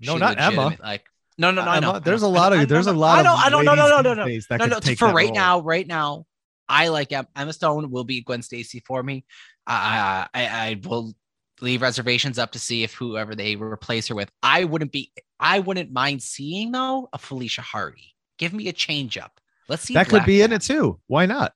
[0.00, 0.76] No, not Emma.
[0.82, 1.04] Like,
[1.36, 1.98] no, no, no, Emma, no.
[1.98, 3.18] There's a lot of there's a lot.
[3.18, 3.38] I don't.
[3.38, 3.64] I don't.
[3.64, 4.24] No, no, no, no, no.
[4.24, 4.80] No, no.
[4.80, 5.34] For right role.
[5.34, 6.26] now, right now,
[6.68, 9.24] I like Emma Stone will be Gwen Stacy for me.
[9.66, 11.14] I, I I will
[11.60, 14.30] leave reservations up to see if whoever they replace her with.
[14.42, 15.12] I wouldn't be.
[15.40, 18.14] I wouldn't mind seeing though a Felicia Hardy.
[18.38, 19.40] Give me a change up.
[19.68, 19.94] Let's see.
[19.94, 21.00] That could be in it too.
[21.06, 21.52] Why not?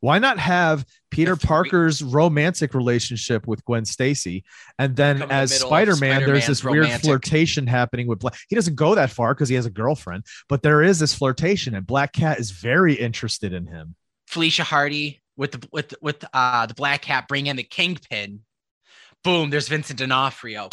[0.00, 0.84] Why not have
[1.16, 4.44] Peter Parker's romantic relationship with Gwen Stacy,
[4.78, 6.90] and then as Spider Man, there's this romantic.
[6.90, 8.36] weird flirtation happening with Black.
[8.48, 11.74] He doesn't go that far because he has a girlfriend, but there is this flirtation,
[11.74, 13.94] and Black Cat is very interested in him.
[14.26, 18.40] Felicia Hardy with the with with uh the Black Cat bring in the Kingpin.
[19.24, 19.48] Boom!
[19.50, 20.68] There's Vincent D'Onofrio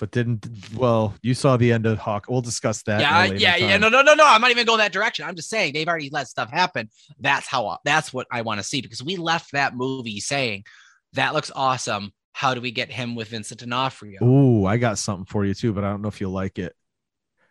[0.00, 2.26] but didn't well you saw the end of hawk.
[2.28, 3.68] We'll discuss that yeah yeah time.
[3.68, 5.26] yeah no no no no i'm not even going that direction.
[5.26, 6.88] I'm just saying they've already let stuff happen.
[7.20, 10.64] That's how that's what i want to see because we left that movie saying
[11.12, 12.12] that looks awesome.
[12.32, 14.24] How do we get him with vincent d'onofrio?
[14.24, 16.74] Ooh, i got something for you too but i don't know if you'll like it.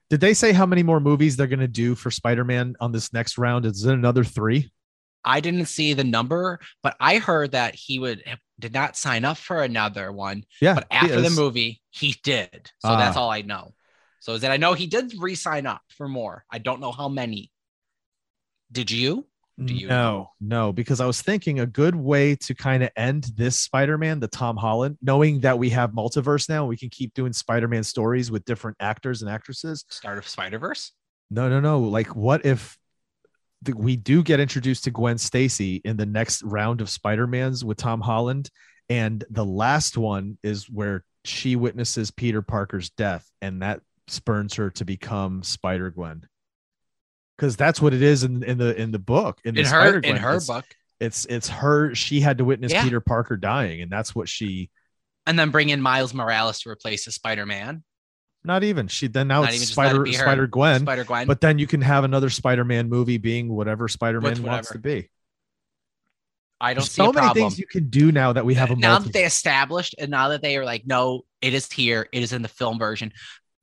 [0.09, 3.13] Did they say how many more movies they're going to do for spider-man on this
[3.13, 3.67] next round?
[3.67, 4.71] Is it another three
[5.23, 8.23] I didn't see the number, but I heard that he would
[8.59, 10.43] did not sign up for another one.
[10.61, 10.75] Yeah.
[10.75, 12.71] But after the movie, he did.
[12.79, 13.73] So uh, that's all I know.
[14.19, 16.43] So is that I know he did re-sign up for more.
[16.51, 17.51] I don't know how many.
[18.71, 19.25] Did you?
[19.65, 20.31] Do you no, know?
[20.39, 24.29] no, because I was thinking a good way to kind of end this Spider-Man, the
[24.29, 28.45] Tom Holland, knowing that we have multiverse now, we can keep doing Spider-Man stories with
[28.45, 29.83] different actors and actresses.
[29.89, 30.93] Start of Spider-Verse?
[31.29, 31.79] No, no, no.
[31.79, 32.77] Like, what if
[33.61, 37.77] the, we do get introduced to Gwen Stacy in the next round of Spider-Mans with
[37.77, 38.49] Tom Holland.
[38.89, 44.71] And the last one is where she witnesses Peter Parker's death, and that spurns her
[44.71, 46.27] to become Spider Gwen.
[47.37, 49.39] Because that's what it is in, in the in the book.
[49.43, 50.65] In, in her in her it's, book.
[50.99, 51.93] It's it's her.
[51.95, 52.83] She had to witness yeah.
[52.83, 54.69] Peter Parker dying, and that's what she.
[55.25, 57.83] And then bring in Miles Morales to replace the Spider Man.
[58.43, 59.07] Not even she.
[59.07, 61.27] Then now Not it's spider spider gwen Spider Gwen.
[61.27, 64.79] But then you can have another Spider Man movie being whatever Spider Man wants to
[64.79, 65.09] be.
[66.61, 68.75] I don't There's see so many things you can do now that we have a
[68.75, 72.07] now multi- that they established and now that they are like, no, it is here.
[72.11, 73.13] It is in the film version.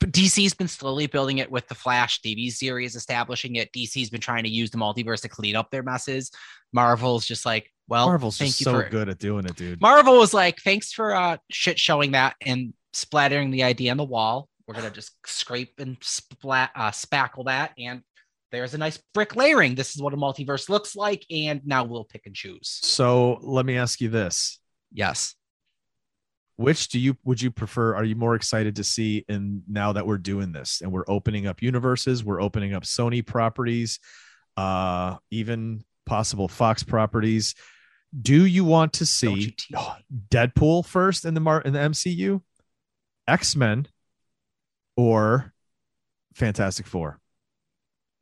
[0.01, 3.73] But DC's been slowly building it with the Flash TV series, establishing it.
[3.73, 6.31] DC's been trying to use the multiverse to clean up their messes.
[6.73, 9.81] Marvel's just like, well, Marvel's thank you so for, good at doing it, dude.
[9.81, 14.05] Marvel was like, thanks for uh shit showing that and splattering the idea on the
[14.05, 14.49] wall.
[14.67, 18.03] We're gonna just scrape and splat, uh, spackle that, and
[18.53, 19.75] there's a nice brick layering.
[19.75, 22.79] This is what a multiverse looks like, and now we'll pick and choose.
[22.83, 24.59] So let me ask you this:
[24.93, 25.35] Yes,
[26.57, 27.95] which do you would you prefer?
[27.95, 31.47] Are you more excited to see in now that we're doing this and we're opening
[31.47, 34.01] up universes, we're opening up Sony properties,
[34.57, 37.55] uh, even possible Fox properties?
[38.19, 39.55] Do you want to see
[40.31, 42.41] Deadpool first in the Mar in the MCU,
[43.29, 43.87] X Men,
[44.97, 45.53] or
[46.35, 47.21] Fantastic Four?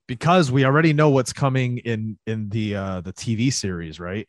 [0.06, 4.28] Because we already know what's coming in in the uh the TV series, right?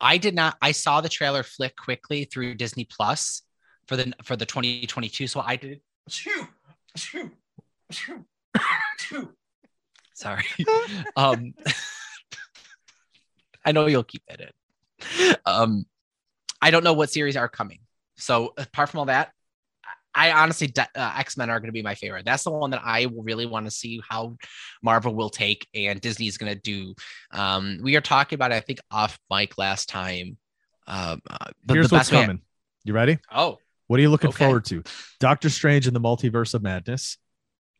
[0.00, 3.42] I did not I saw the trailer flick quickly through Disney Plus
[3.86, 5.80] for the for the 2022 so I did
[10.14, 10.44] Sorry.
[11.16, 11.54] um
[13.64, 15.36] I know you'll keep that in.
[15.46, 15.86] Um
[16.60, 17.80] I don't know what series are coming.
[18.16, 19.32] So apart from all that,
[20.14, 22.24] I honestly, uh, X Men are going to be my favorite.
[22.24, 24.36] That's the one that I really want to see how
[24.82, 26.94] Marvel will take and Disney is going to do.
[27.32, 30.36] Um, we are talking about, I think, off mic last time.
[30.86, 32.38] Um, uh, the, Here's the what's coming.
[32.38, 32.48] I-
[32.84, 33.18] you ready?
[33.32, 34.44] Oh, what are you looking okay.
[34.44, 34.82] forward to?
[35.20, 37.18] Doctor Strange in the Multiverse of Madness.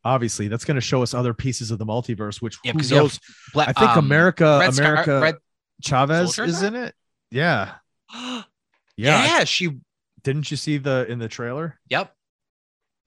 [0.04, 2.42] Obviously, that's going to show us other pieces of the multiverse.
[2.42, 3.20] Which yeah, who knows?
[3.56, 5.36] I think um, America, Red America, Scar- Red
[5.82, 6.94] Chavez is in it.
[7.30, 7.74] Yeah.
[8.14, 8.42] yeah.
[8.96, 9.78] Yeah, she
[10.22, 11.78] Didn't you see the in the trailer?
[11.88, 12.12] Yep.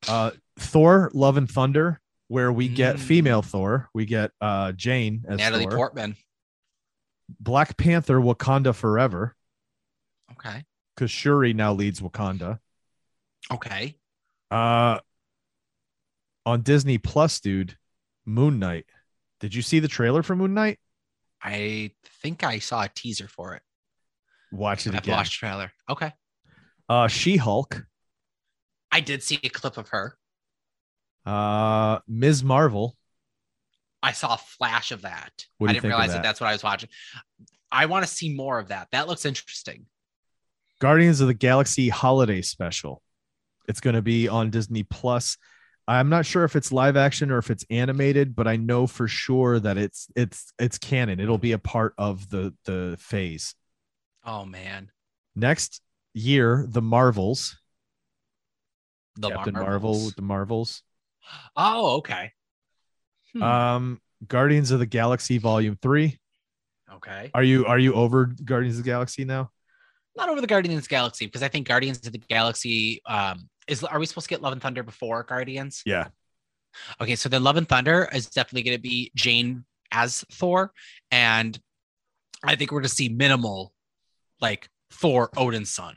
[0.08, 3.00] Uh, Thor: Love and Thunder, where we get Mm.
[3.00, 5.76] female Thor, we get uh Jane as Natalie Thor.
[5.76, 6.16] Portman.
[7.40, 9.36] Black Panther: Wakanda Forever,
[10.34, 10.64] Okay.
[10.96, 12.60] because Shuri now leads Wakanda.
[13.52, 13.98] Okay.
[14.52, 15.00] Uh,
[16.46, 17.78] on Disney Plus, dude,
[18.26, 18.86] Moon Knight.
[19.40, 20.80] Did you see the trailer for Moon Knight?
[21.44, 21.92] I
[22.22, 23.64] think I saw a teaser for it.
[24.52, 25.16] Watch it I've again.
[25.16, 25.72] watched the trailer.
[25.90, 26.14] Okay.
[26.88, 27.86] Uh, She Hulk,
[28.96, 30.16] I did see a clip of her.
[31.26, 32.46] uh, Ms.
[32.46, 32.96] Marvel.
[34.02, 35.46] I saw a flash of that.
[35.62, 36.18] I didn't realize that?
[36.18, 36.88] that that's what I was watching.
[37.70, 38.88] I want to see more of that.
[38.94, 39.88] That looks interesting.
[40.80, 43.02] Guardians of the Galaxy Holiday Special.
[43.68, 45.36] It's going to be on Disney Plus.
[45.90, 49.10] I'm not sure if it's live action or if it's animated, but I know for
[49.10, 51.20] sure that it's it's it's canon.
[51.20, 53.56] It'll be a part of the the phase.
[54.24, 54.90] Oh man.
[55.36, 55.82] Next
[56.14, 57.58] year, the Marvels,
[59.18, 60.06] The Captain Marvel, Marvels.
[60.06, 60.84] with the Marvels.
[61.56, 62.32] Oh, okay.
[63.34, 63.44] Hmm.
[63.44, 66.20] Um, Guardians of the Galaxy Volume Three.
[66.94, 67.32] okay.
[67.34, 69.52] Are you are you over Guardians of the Galaxy now?
[70.16, 73.50] Not over the Guardians of the Galaxy because I think Guardians of the Galaxy um
[73.68, 75.82] is are we supposed to get Love and Thunder before Guardians?
[75.86, 76.08] Yeah.
[77.02, 80.72] Okay, so then Love and Thunder is definitely going to be Jane as Thor,
[81.10, 81.58] and
[82.44, 83.74] I think we're going to see minimal
[84.42, 85.96] like Thor Odin's son.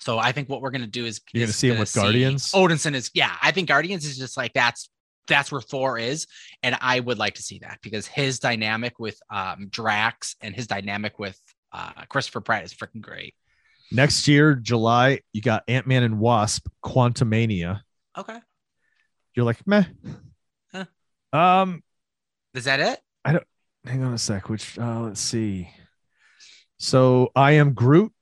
[0.00, 2.52] So I think what we're going to do is You're gonna see him with Guardians?
[2.52, 3.36] Odinson is yeah.
[3.42, 4.88] I think Guardians is just like that's
[5.28, 6.26] that's where Thor is,
[6.62, 10.66] and I would like to see that because his dynamic with um Drax and his
[10.66, 11.38] dynamic with
[11.72, 13.34] uh Christopher Pratt is freaking great.
[13.92, 17.82] Next year, July, you got Ant Man and Wasp, Quantumania.
[18.16, 18.38] Okay,
[19.34, 19.84] You're like, meh.
[20.72, 20.84] Huh.
[21.32, 21.82] Um,
[22.54, 23.00] is that it?
[23.24, 23.46] I don't.
[23.84, 24.48] Hang on a sec.
[24.48, 25.68] Which uh, let's see.
[26.78, 28.12] So I am Groot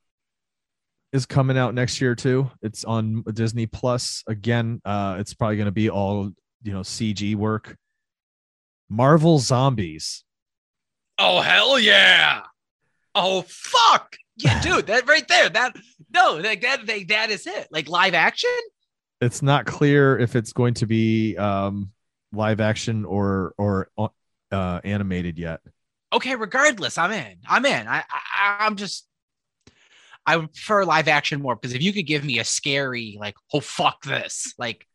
[1.11, 2.49] is coming out next year too.
[2.61, 4.81] It's on Disney Plus again.
[4.85, 6.31] Uh, it's probably going to be all
[6.63, 7.77] you know CG work.
[8.89, 10.23] Marvel Zombies.
[11.17, 12.43] Oh hell yeah!
[13.13, 14.87] Oh fuck yeah, dude!
[14.87, 15.49] That right there.
[15.49, 15.75] That
[16.13, 16.85] no, like that.
[16.85, 17.67] That, that is it.
[17.71, 18.49] Like live action.
[19.21, 21.91] It's not clear if it's going to be um,
[22.31, 23.89] live action or or
[24.51, 25.59] uh, animated yet.
[26.13, 27.37] Okay, regardless, I'm in.
[27.47, 27.87] I'm in.
[27.87, 29.05] I, I I'm just.
[30.25, 33.35] I would prefer live action more because if you could give me a scary like,
[33.53, 34.85] oh fuck this, like.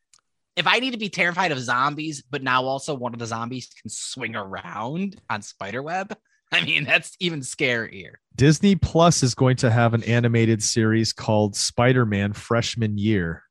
[0.56, 3.68] If I need to be terrified of zombies, but now also one of the zombies
[3.82, 6.16] can swing around on spiderweb,
[6.52, 8.12] I mean that's even scarier.
[8.36, 13.42] Disney Plus is going to have an animated series called Spider-Man Freshman Year.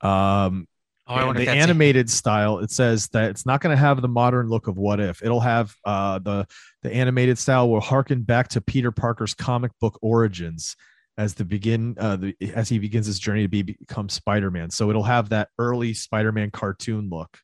[0.00, 0.66] Um,
[1.10, 3.80] Oh, I and the if that's animated style, it says that it's not going to
[3.80, 5.22] have the modern look of What If.
[5.22, 6.46] It'll have uh, the
[6.82, 10.76] the animated style will harken back to Peter Parker's comic book origins
[11.18, 14.70] as the begin uh, the, as he begins his journey to be become Spider-Man.
[14.70, 17.38] So it'll have that early Spider-Man cartoon look.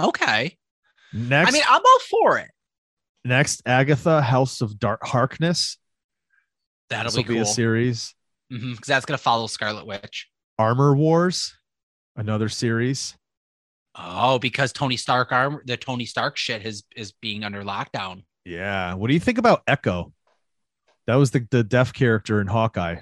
[0.00, 0.56] okay.
[1.12, 2.50] Next, I mean, I'm all for it.
[3.22, 5.76] next Agatha House of Dark Harkness.
[6.88, 8.14] That'll This be will be cool a series.
[8.48, 10.28] because that's gonna follow Scarlet Witch.
[10.58, 11.54] Armor Wars,
[12.16, 13.16] another series.
[13.94, 18.24] Oh, because Tony Stark armor, the Tony Stark shit is is being under lockdown.
[18.44, 18.94] Yeah.
[18.94, 20.12] What do you think about Echo?
[21.06, 22.96] That was the, the deaf character in Hawkeye.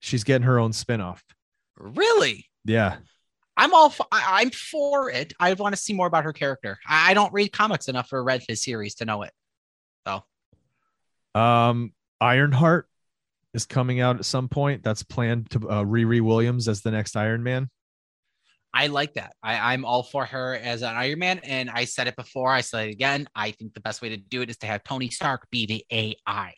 [0.00, 1.20] She's getting her own spinoff.
[1.78, 2.46] Really?
[2.64, 2.96] Yeah.
[3.56, 3.90] I'm all.
[3.90, 5.34] For, I'm for it.
[5.38, 6.78] I want to see more about her character.
[6.88, 9.32] I, don't read comics enough or read his series to know it.
[10.06, 10.24] So
[11.38, 12.88] Um, Ironheart
[13.52, 14.82] is coming out at some point.
[14.82, 17.68] That's planned to uh, Riri Williams as the next Iron Man.
[18.72, 19.34] I like that.
[19.42, 21.40] I, I'm all for her as an Iron Man.
[21.40, 22.50] And I said it before.
[22.52, 23.28] I said it again.
[23.34, 25.84] I think the best way to do it is to have Tony Stark be the
[25.90, 26.54] AI.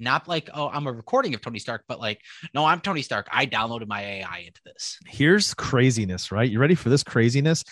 [0.00, 2.20] Not like, oh, I'm a recording of Tony Stark, but like,
[2.52, 3.28] no, I'm Tony Stark.
[3.32, 4.98] I downloaded my AI into this.
[5.06, 6.50] Here's craziness, right?
[6.50, 7.64] You ready for this craziness?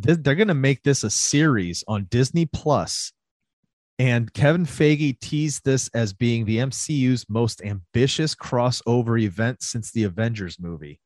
[0.00, 3.12] Th- They're going to make this a series on Disney Plus,
[3.98, 10.04] And Kevin Feige teased this as being the MCU's most ambitious crossover event since the
[10.04, 11.00] Avengers movie.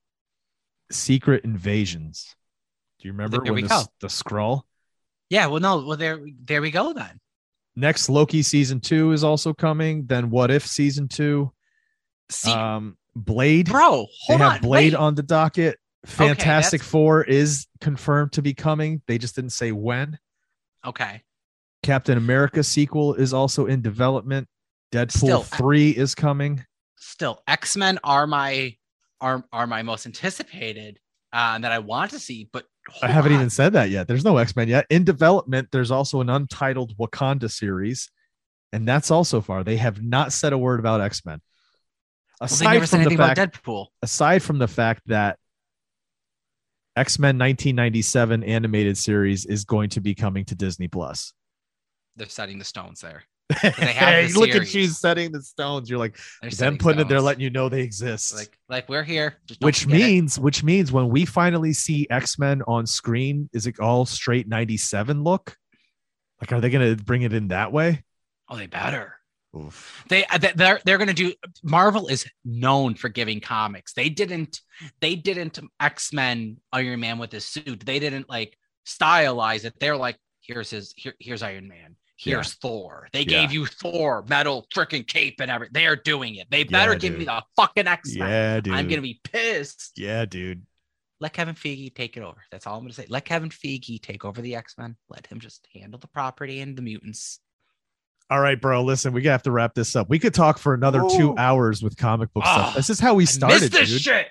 [0.91, 2.35] Secret Invasions.
[3.01, 3.82] Do you remember There when we the, go.
[4.01, 4.64] the scroll?
[5.30, 7.20] Yeah, well, no, well, there, there we go then.
[7.76, 10.07] Next, Loki season two is also coming.
[10.07, 11.53] Then What If season two?
[12.30, 13.68] See, Um, Blade.
[13.70, 14.99] bro, they hold have on, Blade wait.
[14.99, 15.78] on the docket.
[16.07, 19.03] Fantastic that's- Four is confirmed to be coming.
[19.07, 20.18] They just didn't say when.
[20.85, 21.22] Okay,
[21.82, 24.49] Captain America sequel is also in development.
[24.93, 26.64] Deadpool Still, 3 is coming.
[26.97, 28.76] still, X Men are my
[29.25, 31.01] are are my most anticipated
[31.33, 32.66] uh, that I want to see, but
[33.03, 33.39] I haven't on.
[33.39, 34.07] even said that yet.
[34.07, 34.87] There's no X Men yet.
[34.91, 38.11] In development, there's also an untitled Wakanda series,
[38.72, 39.64] and that's also far.
[39.64, 41.41] They have not said a word about X Men.
[42.41, 43.87] Aside well, from the fact, Deadpool.
[44.03, 45.39] Aside from the fact that
[46.95, 51.33] X Men 1997 animated series is going to be coming to Disney Plus.
[52.16, 53.25] They're setting the stones there.
[53.53, 55.90] Hey, look at you setting the stones.
[55.90, 57.07] You're like They're them putting stones.
[57.07, 58.34] it there, letting you know they exist.
[58.34, 59.36] Like, like we're here.
[59.61, 60.42] Which means, it.
[60.42, 65.22] which means when we finally see X Men on screen, is it all straight '97
[65.22, 65.57] look?
[66.40, 68.03] Like, are they going to bring it in that way?
[68.49, 69.14] Oh, they better.
[69.57, 70.05] Oof.
[70.09, 71.32] They uh, they're they're gonna do.
[71.62, 73.92] Marvel is known for giving comics.
[73.92, 74.61] They didn't
[75.01, 77.86] they didn't X Men Iron Man with his suit.
[77.86, 79.74] They didn't like stylize it.
[79.78, 81.97] They're like, here's his here, here's Iron Man.
[82.25, 82.68] Here's yeah.
[82.68, 83.09] Thor.
[83.12, 83.41] They yeah.
[83.41, 85.72] gave you Thor metal freaking cape and everything.
[85.75, 86.47] They are doing it.
[86.51, 88.29] They better give me the fucking X Men.
[88.29, 88.75] Yeah, dude.
[88.75, 89.93] I'm gonna be pissed.
[89.97, 90.62] Yeah, dude.
[91.20, 92.39] Let Kevin Feige take it over.
[92.51, 93.07] That's all I'm gonna say.
[93.09, 94.97] Let Kevin Feige take over the X Men.
[95.11, 97.41] Let him just handle the property and the mutants.
[98.31, 98.83] All right, bro.
[98.83, 100.09] Listen, we have to wrap this up.
[100.09, 101.11] We could talk for another Ooh.
[101.11, 102.66] two hours with comic book oh, stuff.
[102.70, 104.01] Ah, this is how we started, this dude.
[104.01, 104.29] Shit.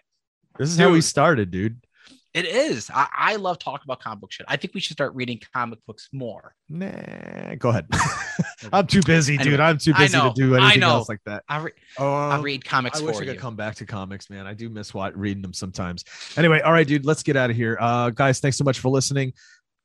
[0.57, 0.87] This is dude.
[0.87, 1.85] how we started, dude.
[2.33, 2.89] It is.
[2.91, 4.47] I, I love talking about comic book shit.
[4.49, 6.55] I think we should start reading comic books more.
[6.67, 7.85] Nah, go ahead.
[8.73, 9.59] I'm too busy, dude.
[9.59, 11.43] I'm too busy to do anything else like that.
[11.47, 13.01] I, re- uh, I read comics.
[13.01, 14.47] I wish I could come back to comics, man.
[14.47, 16.05] I do miss what reading them sometimes.
[16.35, 17.05] Anyway, all right, dude.
[17.05, 18.39] Let's get out of here, uh, guys.
[18.39, 19.33] Thanks so much for listening.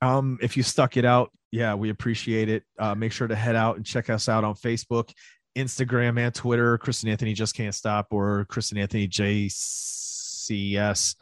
[0.01, 2.63] Um, if you stuck it out, yeah, we appreciate it.
[2.79, 5.13] Uh, make sure to head out and check us out on Facebook,
[5.57, 6.79] Instagram, and Twitter.
[6.79, 11.15] Chris and Anthony just can't stop, or Chris and Anthony JCS.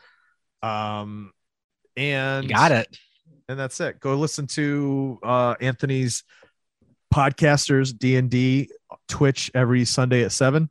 [0.62, 1.32] Um,
[1.96, 2.96] and you got it.
[3.48, 4.00] And that's it.
[4.00, 6.24] Go listen to uh, Anthony's
[7.14, 8.70] podcasters D and D
[9.08, 10.68] Twitch every Sunday at seven.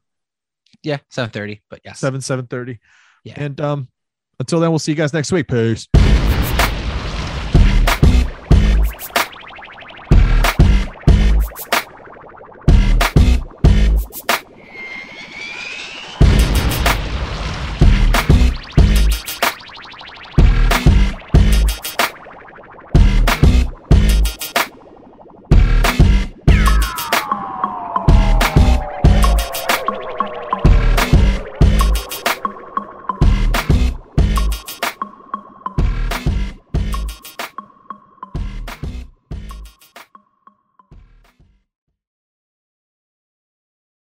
[0.83, 1.61] Yeah, seven thirty.
[1.69, 2.79] But yeah, seven seven thirty.
[3.23, 3.35] Yeah.
[3.37, 3.87] And um,
[4.39, 5.47] until then, we'll see you guys next week.
[5.47, 5.87] Peace.